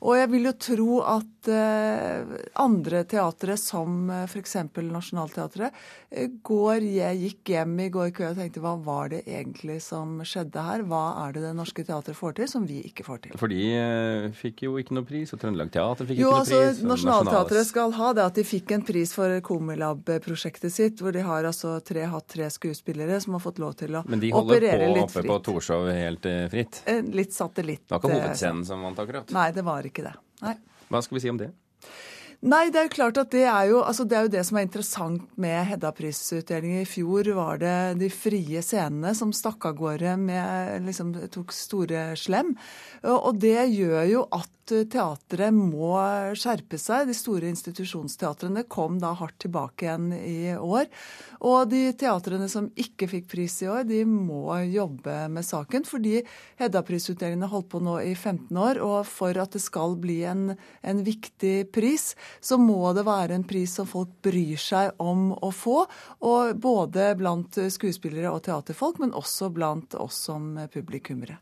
Og 0.03 0.17
jeg 0.19 0.29
vil 0.33 0.47
jo 0.49 0.51
tro 0.59 0.95
at 1.07 1.47
eh, 1.51 2.33
andre 2.59 3.03
teatre, 3.07 3.55
som 3.59 4.09
eh, 4.11 4.25
f.eks. 4.27 4.55
Nationaltheatret, 4.83 5.75
eh, 6.11 6.31
går, 6.43 6.83
jeg 6.83 7.19
gikk 7.21 7.51
hjem 7.53 7.77
i 7.85 7.87
går 7.93 8.11
kveld 8.15 8.35
og 8.35 8.41
tenkte 8.41 8.63
hva 8.63 8.73
var 8.83 9.13
det 9.13 9.21
egentlig 9.23 9.79
som 9.83 10.19
skjedde 10.27 10.65
her? 10.65 10.83
Hva 10.89 11.03
er 11.23 11.37
det 11.37 11.45
Det 11.45 11.53
Norske 11.55 11.85
Teatret 11.87 12.19
får 12.19 12.35
til 12.39 12.49
som 12.51 12.67
vi 12.67 12.81
ikke 12.89 13.05
får 13.07 13.21
til? 13.27 13.37
For 13.39 13.51
de 13.51 14.33
fikk 14.35 14.65
jo 14.67 14.75
ikke 14.81 14.97
noe 14.97 15.07
pris, 15.07 15.31
og 15.35 15.39
Trøndelag 15.43 15.71
Teater 15.71 16.09
fikk 16.09 16.19
jo, 16.19 16.33
ikke 16.33 16.41
altså, 16.43 16.59
noe 16.59 16.73
pris. 16.73 16.83
Nationaltheatret 16.93 17.71
skal 17.71 17.95
ha 17.99 18.11
det 18.19 18.27
at 18.27 18.41
de 18.41 18.47
fikk 18.47 18.75
en 18.75 18.85
pris 18.91 19.15
for 19.15 19.37
Komilab-prosjektet 19.47 20.75
sitt, 20.75 20.99
hvor 20.99 21.15
de 21.15 21.23
har 21.23 21.47
altså 21.47 21.77
tre, 21.85 22.03
hatt 22.11 22.27
tre 22.35 22.51
skuespillere 22.51 23.21
som 23.23 23.37
har 23.37 23.45
fått 23.45 23.63
lov 23.63 23.77
til 23.79 23.95
å 23.95 24.03
operere 24.03 24.11
litt 24.19 24.19
fritt. 24.19 24.19
Men 24.19 24.25
de 24.25 24.35
holder 24.35 24.67
på 24.83 25.07
oppe 25.07 25.25
på 25.31 25.39
Torshov 25.47 25.87
helt 25.95 26.27
fritt? 26.51 26.83
Litt 27.15 27.35
satellitt. 27.35 27.87
Det 27.87 27.95
var 27.95 28.03
ikke 28.03 28.15
hovedscenen 28.17 28.67
som 28.67 28.83
vant 28.83 28.99
akkurat? 28.99 29.31
Nei, 29.35 29.47
det 29.55 29.63
var 29.63 29.87
ikke 29.87 29.92
ikke 29.93 30.07
det. 30.09 30.15
Nei. 30.43 30.57
Hva 30.89 31.01
skal 31.05 31.17
vi 31.17 31.23
si 31.23 31.31
om 31.31 31.39
det? 31.39 31.51
Nei, 32.43 32.65
det 32.75 32.79
er 32.79 32.87
jo 32.89 32.91
klart 32.97 33.17
at 33.21 33.29
det 33.31 33.45
er 33.47 33.69
jo, 33.69 33.77
altså 33.87 34.03
det 34.03 34.17
er 34.17 34.25
jo 34.25 34.31
det 34.33 34.41
som 34.43 34.57
er 34.59 34.65
interessant 34.65 35.29
med 35.39 35.61
Hedda-prisutdelingen. 35.69 36.81
I 36.83 36.89
fjor 36.89 37.29
var 37.37 37.61
det 37.61 37.75
de 38.01 38.09
frie 38.11 38.59
scenene 38.59 39.13
som 39.15 39.31
stakk 39.31 39.63
av 39.69 39.77
gårde 39.79 40.17
med 40.19 40.83
liksom 40.83 41.13
tok 41.31 41.55
store 41.55 42.09
slem. 42.19 42.51
Og 43.07 43.39
det 43.39 43.61
gjør 43.71 44.03
jo 44.09 44.25
at 44.35 44.51
teatret 44.71 45.51
må 45.55 45.95
skjerpe 46.39 46.77
seg. 46.79 47.07
De 47.09 47.15
store 47.15 47.49
institusjonsteatrene 47.51 48.63
kom 48.71 48.99
da 49.01 49.11
hardt 49.17 49.41
tilbake 49.43 49.87
igjen 49.87 50.11
i 50.15 50.53
år. 50.55 50.87
Og 51.43 51.67
de 51.71 51.81
teatrene 51.99 52.47
som 52.51 52.69
ikke 52.79 53.09
fikk 53.11 53.27
pris 53.33 53.57
i 53.63 53.69
år, 53.71 53.83
de 53.87 54.03
må 54.07 54.55
jobbe 54.71 55.27
med 55.33 55.47
saken. 55.47 55.87
Fordi 55.87 56.21
Hedda-prisutdelingen 56.61 57.43
har 57.47 57.53
holdt 57.55 57.71
på 57.73 57.83
nå 57.83 57.97
i 58.03 58.13
15 58.15 58.51
år. 58.55 58.79
Og 58.83 59.07
for 59.09 59.39
at 59.39 59.55
det 59.55 59.63
skal 59.63 59.97
bli 59.99 60.21
en, 60.29 60.53
en 60.83 61.03
viktig 61.03 61.55
pris, 61.75 62.13
så 62.39 62.57
må 62.61 62.93
det 62.95 63.05
være 63.07 63.37
en 63.37 63.45
pris 63.47 63.73
som 63.79 63.87
folk 63.89 64.15
bryr 64.23 64.59
seg 64.59 64.93
om 65.03 65.31
å 65.33 65.51
få. 65.53 65.83
Og 66.25 66.53
både 66.61 67.11
blant 67.19 67.59
skuespillere 67.73 68.31
og 68.33 68.43
teaterfolk, 68.47 69.01
men 69.03 69.15
også 69.17 69.51
blant 69.53 69.97
oss 69.99 70.23
som 70.29 70.53
publikummere. 70.73 71.39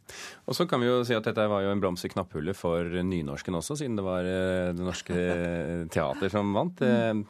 Og 0.48 0.58
så 0.58 0.68
kan 0.70 0.82
vi 0.82 0.90
jo 0.90 1.02
si 1.08 1.16
at 1.18 1.28
dette 1.28 1.48
var 1.52 1.66
jo 1.66 1.72
en 1.74 1.84
blomst 1.84 2.08
i 2.08 2.12
knapphullet 2.12 2.58
for 2.58 2.88
nynorsken 3.06 3.58
også, 3.60 3.80
siden 3.82 4.00
det 4.00 4.06
var 4.06 4.28
eh, 4.28 4.74
Det 4.76 4.86
Norske 4.86 5.24
Teater 5.94 6.34
som 6.34 6.54
vant. 6.56 6.82
Mm. 6.82 7.26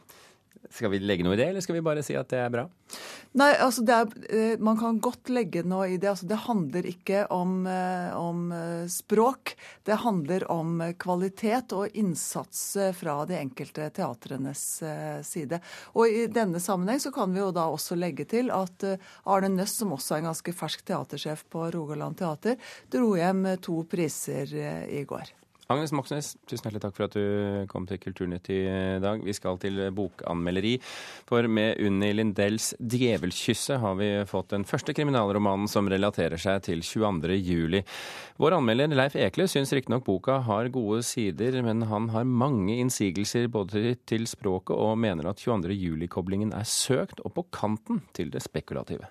Skal 0.69 0.91
vi 0.93 0.99
legge 1.01 1.25
noe 1.25 1.33
i 1.33 1.39
det, 1.39 1.49
eller 1.49 1.63
skal 1.63 1.75
vi 1.79 1.83
bare 1.83 2.03
si 2.05 2.13
at 2.17 2.29
det 2.29 2.37
er 2.37 2.51
bra? 2.53 2.67
Nei, 3.39 3.49
altså 3.63 3.81
er, 3.87 4.09
eh, 4.29 4.59
Man 4.59 4.77
kan 4.77 4.99
godt 4.99 5.29
legge 5.29 5.63
noe 5.63 5.87
i 5.89 5.97
det. 5.97 6.09
Altså 6.09 6.27
det 6.27 6.37
handler 6.45 6.85
ikke 6.85 7.25
om, 7.31 7.65
eh, 7.67 8.11
om, 8.15 8.51
eh, 8.51 8.85
språk. 8.87 9.55
Det 9.83 9.95
handler 10.03 10.51
om 10.51 10.93
kvalitet 10.99 11.73
og 11.73 11.89
innsats 11.95 12.77
fra 12.93 13.25
de 13.25 13.39
enkelte 13.39 13.89
teatrenes 13.89 14.83
side. 15.23 15.59
Og 15.95 16.07
I 16.07 16.27
denne 16.27 16.59
sammenheng 16.59 16.99
så 16.99 17.13
kan 17.13 17.33
vi 17.33 17.39
jo 17.39 17.51
da 17.51 17.67
også 17.67 17.97
legge 17.97 18.27
til 18.27 18.51
at 18.51 18.83
Arne 19.25 19.49
Nøss, 19.49 19.77
som 19.77 19.91
også 19.91 20.15
er 20.15 20.17
en 20.19 20.33
ganske 20.33 20.53
fersk 20.53 20.85
teatersjef 20.85 21.43
på 21.49 21.71
Rogaland 21.71 22.17
teater, 22.17 22.57
dro 22.89 23.15
hjem 23.15 23.57
to 23.61 23.83
priser 23.83 24.45
i 24.89 25.03
går. 25.05 25.31
Agnes 25.71 25.93
Moxnes, 25.95 26.33
tusen 26.49 26.65
hjertelig 26.67 26.81
takk 26.83 26.95
for 26.97 27.05
at 27.05 27.13
du 27.15 27.65
kom 27.71 27.85
til 27.87 27.99
Kulturnytt 28.01 28.49
i 28.51 28.59
dag. 28.99 29.21
Vi 29.23 29.35
skal 29.35 29.59
til 29.61 29.77
bokanmelderi. 29.95 30.73
For 31.29 31.47
med 31.47 31.79
Unni 31.79 32.09
Lindells 32.17 32.73
'Djevelkysset' 32.79 33.79
har 33.79 33.95
vi 33.95 34.09
fått 34.27 34.51
den 34.51 34.65
første 34.67 34.93
kriminalromanen 34.97 35.69
som 35.71 35.87
relaterer 35.87 36.35
seg 36.41 36.65
til 36.67 36.83
22. 36.83 37.37
juli. 37.39 37.83
Vår 38.41 38.57
anmelder 38.57 38.91
Leif 38.91 39.15
Ekle 39.15 39.47
syns 39.47 39.71
riktignok 39.71 40.03
boka 40.03 40.41
har 40.43 40.67
gode 40.67 41.03
sider, 41.07 41.61
men 41.63 41.87
han 41.87 42.09
har 42.09 42.27
mange 42.27 42.75
innsigelser 42.75 43.47
både 43.47 43.95
til 44.05 44.27
språket 44.27 44.75
og 44.75 44.97
mener 44.99 45.29
at 45.29 45.39
22. 45.39 45.71
juli-koblingen 45.71 46.51
er 46.51 46.67
søkt 46.67 47.23
og 47.23 47.33
på 47.33 47.47
kanten 47.53 48.03
til 48.13 48.29
det 48.29 48.43
spekulative. 48.43 49.07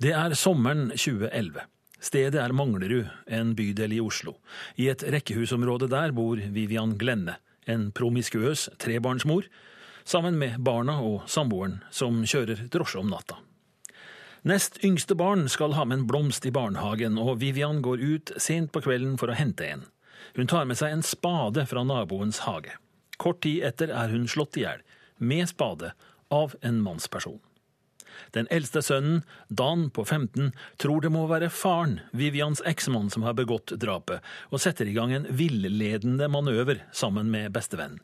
Det 0.00 0.14
er 0.16 0.32
sommeren 0.32 0.90
2011. 0.94 1.66
Stedet 2.00 2.40
er 2.40 2.54
Manglerud, 2.56 3.10
en 3.28 3.52
bydel 3.54 3.92
i 3.92 4.00
Oslo. 4.00 4.38
I 4.80 4.88
et 4.88 5.04
rekkehusområde 5.04 5.90
der 5.92 6.14
bor 6.16 6.40
Vivian 6.40 6.96
Glenne, 6.98 7.36
en 7.68 7.90
promiskuøs 7.92 8.70
trebarnsmor, 8.80 9.44
sammen 10.08 10.38
med 10.40 10.56
barna 10.64 10.96
og 11.04 11.28
samboeren, 11.28 11.82
som 11.92 12.22
kjører 12.24 12.64
drosje 12.72 13.02
om 13.02 13.12
natta. 13.12 13.36
Nest 14.48 14.78
yngste 14.84 15.12
barn 15.14 15.44
skal 15.52 15.76
ha 15.76 15.84
med 15.84 15.98
en 15.98 16.06
blomst 16.08 16.46
i 16.48 16.54
barnehagen, 16.54 17.18
og 17.20 17.42
Vivian 17.42 17.82
går 17.84 18.00
ut 18.00 18.32
sent 18.40 18.72
på 18.72 18.80
kvelden 18.86 19.18
for 19.20 19.28
å 19.28 19.36
hente 19.36 19.68
en. 19.68 19.84
Hun 20.38 20.48
tar 20.48 20.64
med 20.64 20.80
seg 20.80 20.94
en 20.94 21.04
spade 21.04 21.66
fra 21.68 21.84
naboens 21.84 22.40
hage. 22.46 22.72
Kort 23.20 23.42
tid 23.44 23.66
etter 23.68 23.92
er 23.92 24.08
hun 24.08 24.24
slått 24.24 24.56
i 24.56 24.64
hjel, 24.64 24.80
med 25.20 25.52
spade, 25.52 25.92
av 26.32 26.54
en 26.64 26.80
mannsperson. 26.80 27.40
Den 28.36 28.48
eldste 28.50 28.82
sønnen, 28.82 29.22
Dan 29.48 29.88
på 29.90 30.04
15, 30.04 30.52
tror 30.78 31.00
det 31.00 31.12
må 31.14 31.26
være 31.30 31.50
faren, 31.50 31.98
Vivians 32.12 32.62
eksmann, 32.66 33.10
som 33.10 33.26
har 33.26 33.38
begått 33.38 33.74
drapet, 33.80 34.24
og 34.50 34.62
setter 34.62 34.88
i 34.88 34.94
gang 34.96 35.14
en 35.14 35.28
villedende 35.30 36.28
manøver 36.30 36.84
sammen 36.92 37.30
med 37.32 37.52
bestevennen. 37.56 38.00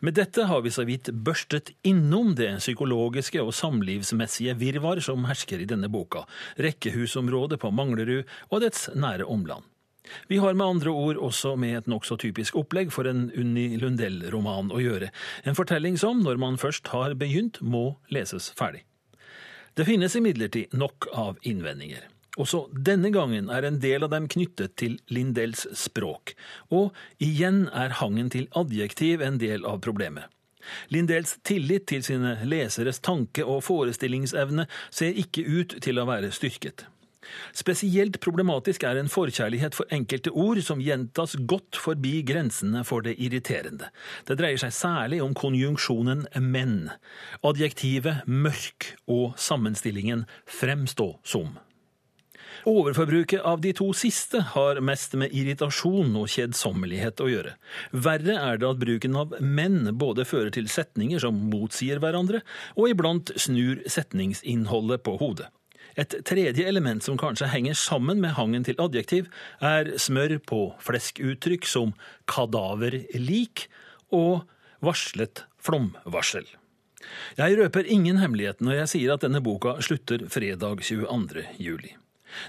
Med 0.00 0.14
dette 0.14 0.44
har 0.46 0.60
vi 0.62 0.70
så 0.70 0.84
vidt 0.86 1.08
børstet 1.10 1.72
innom 1.86 2.34
det 2.38 2.50
psykologiske 2.60 3.40
og 3.42 3.54
samlivsmessige 3.56 4.54
virvar 4.60 5.00
som 5.04 5.24
hersker 5.26 5.62
i 5.62 5.68
denne 5.68 5.88
boka, 5.92 6.26
rekkehusområdet 6.60 7.58
på 7.62 7.72
Manglerud 7.74 8.28
og 8.50 8.62
dets 8.62 8.88
nære 8.94 9.24
omland. 9.24 9.64
Vi 10.30 10.38
har 10.38 10.54
med 10.54 10.66
andre 10.66 10.90
ord 10.90 11.18
også 11.18 11.56
med 11.58 11.78
et 11.78 11.88
nokså 11.90 12.18
typisk 12.22 12.56
opplegg 12.56 12.92
for 12.94 13.08
en 13.10 13.26
Unni 13.34 13.72
Lundell-roman 13.80 14.70
å 14.70 14.82
gjøre, 14.82 15.10
en 15.42 15.58
fortelling 15.58 15.98
som, 15.98 16.22
når 16.22 16.38
man 16.38 16.60
først 16.62 16.92
har 16.94 17.16
begynt, 17.18 17.58
må 17.60 17.96
leses 18.12 18.52
ferdig. 18.58 18.84
Det 19.76 19.84
finnes 19.84 20.16
imidlertid 20.16 20.72
nok 20.72 21.04
av 21.12 21.36
innvendinger. 21.44 22.06
Også 22.40 22.62
denne 22.72 23.10
gangen 23.12 23.50
er 23.52 23.66
en 23.68 23.76
del 23.80 24.06
av 24.06 24.12
dem 24.14 24.24
knyttet 24.32 24.72
til 24.80 24.94
Lindells 25.12 25.66
språk, 25.76 26.32
og 26.72 26.96
igjen 27.20 27.66
er 27.68 27.98
hangen 28.00 28.30
til 28.32 28.48
adjektiv 28.56 29.20
en 29.24 29.36
del 29.40 29.68
av 29.68 29.82
problemet. 29.84 30.32
Lindells 30.88 31.36
tillit 31.44 31.84
til 31.92 32.00
sine 32.02 32.38
leseres 32.48 33.02
tanke- 33.04 33.44
og 33.44 33.60
forestillingsevne 33.68 34.64
ser 34.88 35.12
ikke 35.12 35.44
ut 35.44 35.76
til 35.84 36.00
å 36.00 36.08
være 36.08 36.32
styrket. 36.32 36.86
Spesielt 37.56 38.20
problematisk 38.24 38.86
er 38.88 39.00
en 39.00 39.10
forkjærlighet 39.12 39.76
for 39.76 39.90
enkelte 39.94 40.32
ord 40.32 40.60
som 40.64 40.82
gjentas 40.82 41.36
godt 41.48 41.78
forbi 41.80 42.20
grensene 42.26 42.84
for 42.86 43.04
det 43.06 43.16
irriterende. 43.22 43.90
Det 44.28 44.38
dreier 44.38 44.60
seg 44.60 44.74
særlig 44.76 45.22
om 45.24 45.36
konjunksjonen 45.36 46.26
men, 46.42 46.90
adjektivet 47.46 48.26
mørk 48.26 48.92
og 49.06 49.38
sammenstillingen 49.40 50.26
fremstå 50.58 51.14
som. 51.26 51.56
Overforbruket 52.66 53.44
av 53.46 53.60
de 53.62 53.70
to 53.78 53.92
siste 53.94 54.40
har 54.54 54.80
mest 54.82 55.12
med 55.18 55.34
irritasjon 55.36 56.16
og 56.18 56.30
kjedsommelighet 56.32 57.20
å 57.22 57.28
gjøre. 57.30 57.52
Verre 57.92 58.38
er 58.40 58.58
det 58.58 58.66
at 58.66 58.80
bruken 58.80 59.18
av 59.20 59.36
menn 59.38 59.92
både 59.94 60.26
fører 60.26 60.50
til 60.56 60.66
setninger 60.72 61.22
som 61.22 61.38
motsier 61.52 62.02
hverandre, 62.02 62.42
og 62.74 62.90
iblant 62.90 63.30
snur 63.38 63.84
setningsinnholdet 63.86 65.04
på 65.06 65.14
hodet. 65.20 65.52
Et 65.96 66.18
tredje 66.28 66.66
element 66.68 67.02
som 67.04 67.16
kanskje 67.20 67.48
henger 67.48 67.76
sammen 67.78 68.20
med 68.20 68.36
hangen 68.36 68.66
til 68.66 68.76
adjektiv, 68.82 69.30
er 69.64 69.94
smør 70.00 70.36
på 70.44 70.60
fleskuttrykk 70.84 71.68
som 71.68 71.94
kadaverlik 72.28 73.66
og 74.12 74.44
varslet 74.84 75.46
flomvarsel. 75.62 76.44
Jeg 77.38 77.56
røper 77.58 77.86
ingen 77.88 78.18
hemmelighet 78.20 78.60
når 78.64 78.82
jeg 78.82 78.92
sier 78.92 79.14
at 79.14 79.24
denne 79.24 79.42
boka 79.44 79.76
slutter 79.84 80.26
fredag 80.32 80.82
22. 80.84 81.46
juli. 81.62 81.94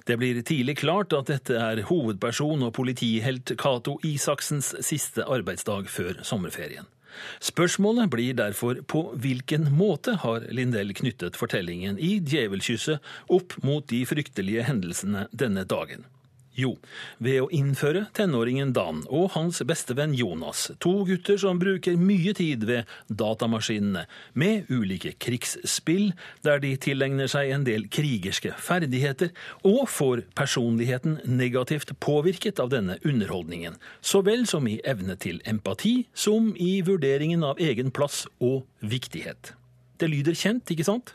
Det 0.04 0.18
blir 0.20 0.42
tidlig 0.42 0.80
klart 0.82 1.14
at 1.16 1.30
dette 1.30 1.56
er 1.56 1.86
hovedperson 1.88 2.66
og 2.66 2.74
politihelt 2.76 3.54
Cato 3.62 3.96
Isaksens 4.04 4.74
siste 4.84 5.24
arbeidsdag 5.24 5.88
før 5.94 6.24
sommerferien. 6.28 6.90
Spørsmålet 7.44 8.12
blir 8.14 8.38
derfor 8.38 8.82
på 8.88 9.04
hvilken 9.22 9.70
måte 9.78 10.18
har 10.24 10.46
Lindell 10.52 10.94
knyttet 10.98 11.40
fortellingen 11.40 12.00
i 12.00 12.18
Djevelkysset 12.20 13.04
opp 13.34 13.58
mot 13.64 13.88
de 13.92 14.04
fryktelige 14.10 14.66
hendelsene 14.68 15.28
denne 15.32 15.66
dagen? 15.68 16.06
Jo, 16.58 16.72
ved 17.22 17.44
å 17.44 17.50
innføre 17.54 18.08
tenåringen 18.18 18.72
Dan 18.74 19.04
og 19.14 19.36
hans 19.36 19.60
bestevenn 19.70 20.16
Jonas, 20.18 20.72
to 20.82 21.04
gutter 21.06 21.38
som 21.38 21.60
bruker 21.62 22.00
mye 22.02 22.34
tid 22.38 22.66
ved 22.66 22.90
datamaskinene, 23.14 24.08
med 24.34 24.72
ulike 24.74 25.12
krigsspill, 25.22 26.16
der 26.42 26.58
de 26.64 26.72
tilegner 26.82 27.30
seg 27.30 27.54
en 27.54 27.68
del 27.68 27.86
krigerske 27.94 28.56
ferdigheter, 28.58 29.30
og 29.62 29.86
får 29.94 30.24
personligheten 30.38 31.20
negativt 31.30 31.94
påvirket 32.02 32.58
av 32.64 32.74
denne 32.74 32.98
underholdningen, 33.06 33.78
så 34.02 34.24
vel 34.26 34.50
som 34.50 34.66
i 34.66 34.80
evne 34.82 35.14
til 35.22 35.38
empati, 35.46 36.08
som 36.18 36.56
i 36.58 36.80
vurderingen 36.82 37.46
av 37.46 37.62
egen 37.62 37.94
plass 37.94 38.26
og 38.42 38.66
viktighet. 38.82 39.54
Det 40.02 40.10
lyder 40.10 40.34
kjent, 40.34 40.74
ikke 40.74 40.90
sant? 40.90 41.14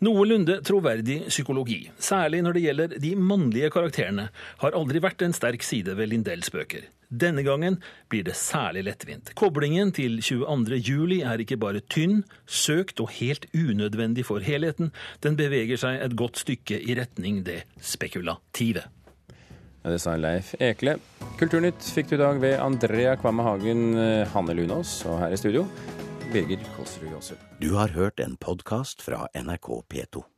Noenlunde 0.00 0.62
troverdig 0.64 1.26
psykologi, 1.28 1.82
særlig 2.00 2.38
når 2.40 2.54
det 2.56 2.60
gjelder 2.64 2.92
de 3.04 3.10
mannlige 3.20 3.68
karakterene, 3.74 4.30
har 4.62 4.76
aldri 4.78 5.02
vært 5.04 5.20
en 5.26 5.34
sterk 5.36 5.60
side 5.60 5.92
ved 5.98 6.08
Lindells 6.08 6.48
bøker. 6.54 6.86
Denne 7.12 7.44
gangen 7.44 7.76
blir 8.08 8.24
det 8.24 8.38
særlig 8.38 8.86
lettvint. 8.86 9.34
Koblingen 9.36 9.92
til 9.92 10.16
22. 10.24 10.80
juli 10.80 11.20
er 11.20 11.44
ikke 11.44 11.60
bare 11.60 11.84
tynn, 11.92 12.22
søkt 12.48 13.04
og 13.04 13.12
helt 13.18 13.44
unødvendig 13.52 14.24
for 14.24 14.40
helheten, 14.40 14.88
den 15.20 15.36
beveger 15.36 15.84
seg 15.84 16.00
et 16.00 16.16
godt 16.16 16.40
stykke 16.46 16.80
i 16.80 16.96
retning 16.96 17.44
det 17.44 17.66
spekulative. 17.84 18.88
Ja, 19.84 19.90
det 19.92 20.00
sa 20.00 20.16
Leif 20.16 20.54
Ekle. 20.56 20.96
Kulturnytt 21.36 21.92
fikk 21.92 22.08
du 22.08 22.16
i 22.16 22.24
dag 22.24 22.40
ved 22.40 22.56
Andrea 22.56 23.18
Kvamme 23.20 23.44
Hagen, 23.44 23.90
eh, 24.00 24.28
Hanne 24.32 24.56
Lunås 24.56 25.02
og 25.04 25.20
her 25.26 25.36
i 25.36 25.40
studio 25.40 25.68
Birger 26.32 26.58
Kolsrud 26.76 27.12
Jåsund. 27.12 27.40
Du 27.58 27.72
har 27.74 27.88
hørt 27.88 28.20
en 28.20 28.36
podkast 28.36 29.02
fra 29.02 29.28
NRK 29.34 29.68
P2. 29.88 30.30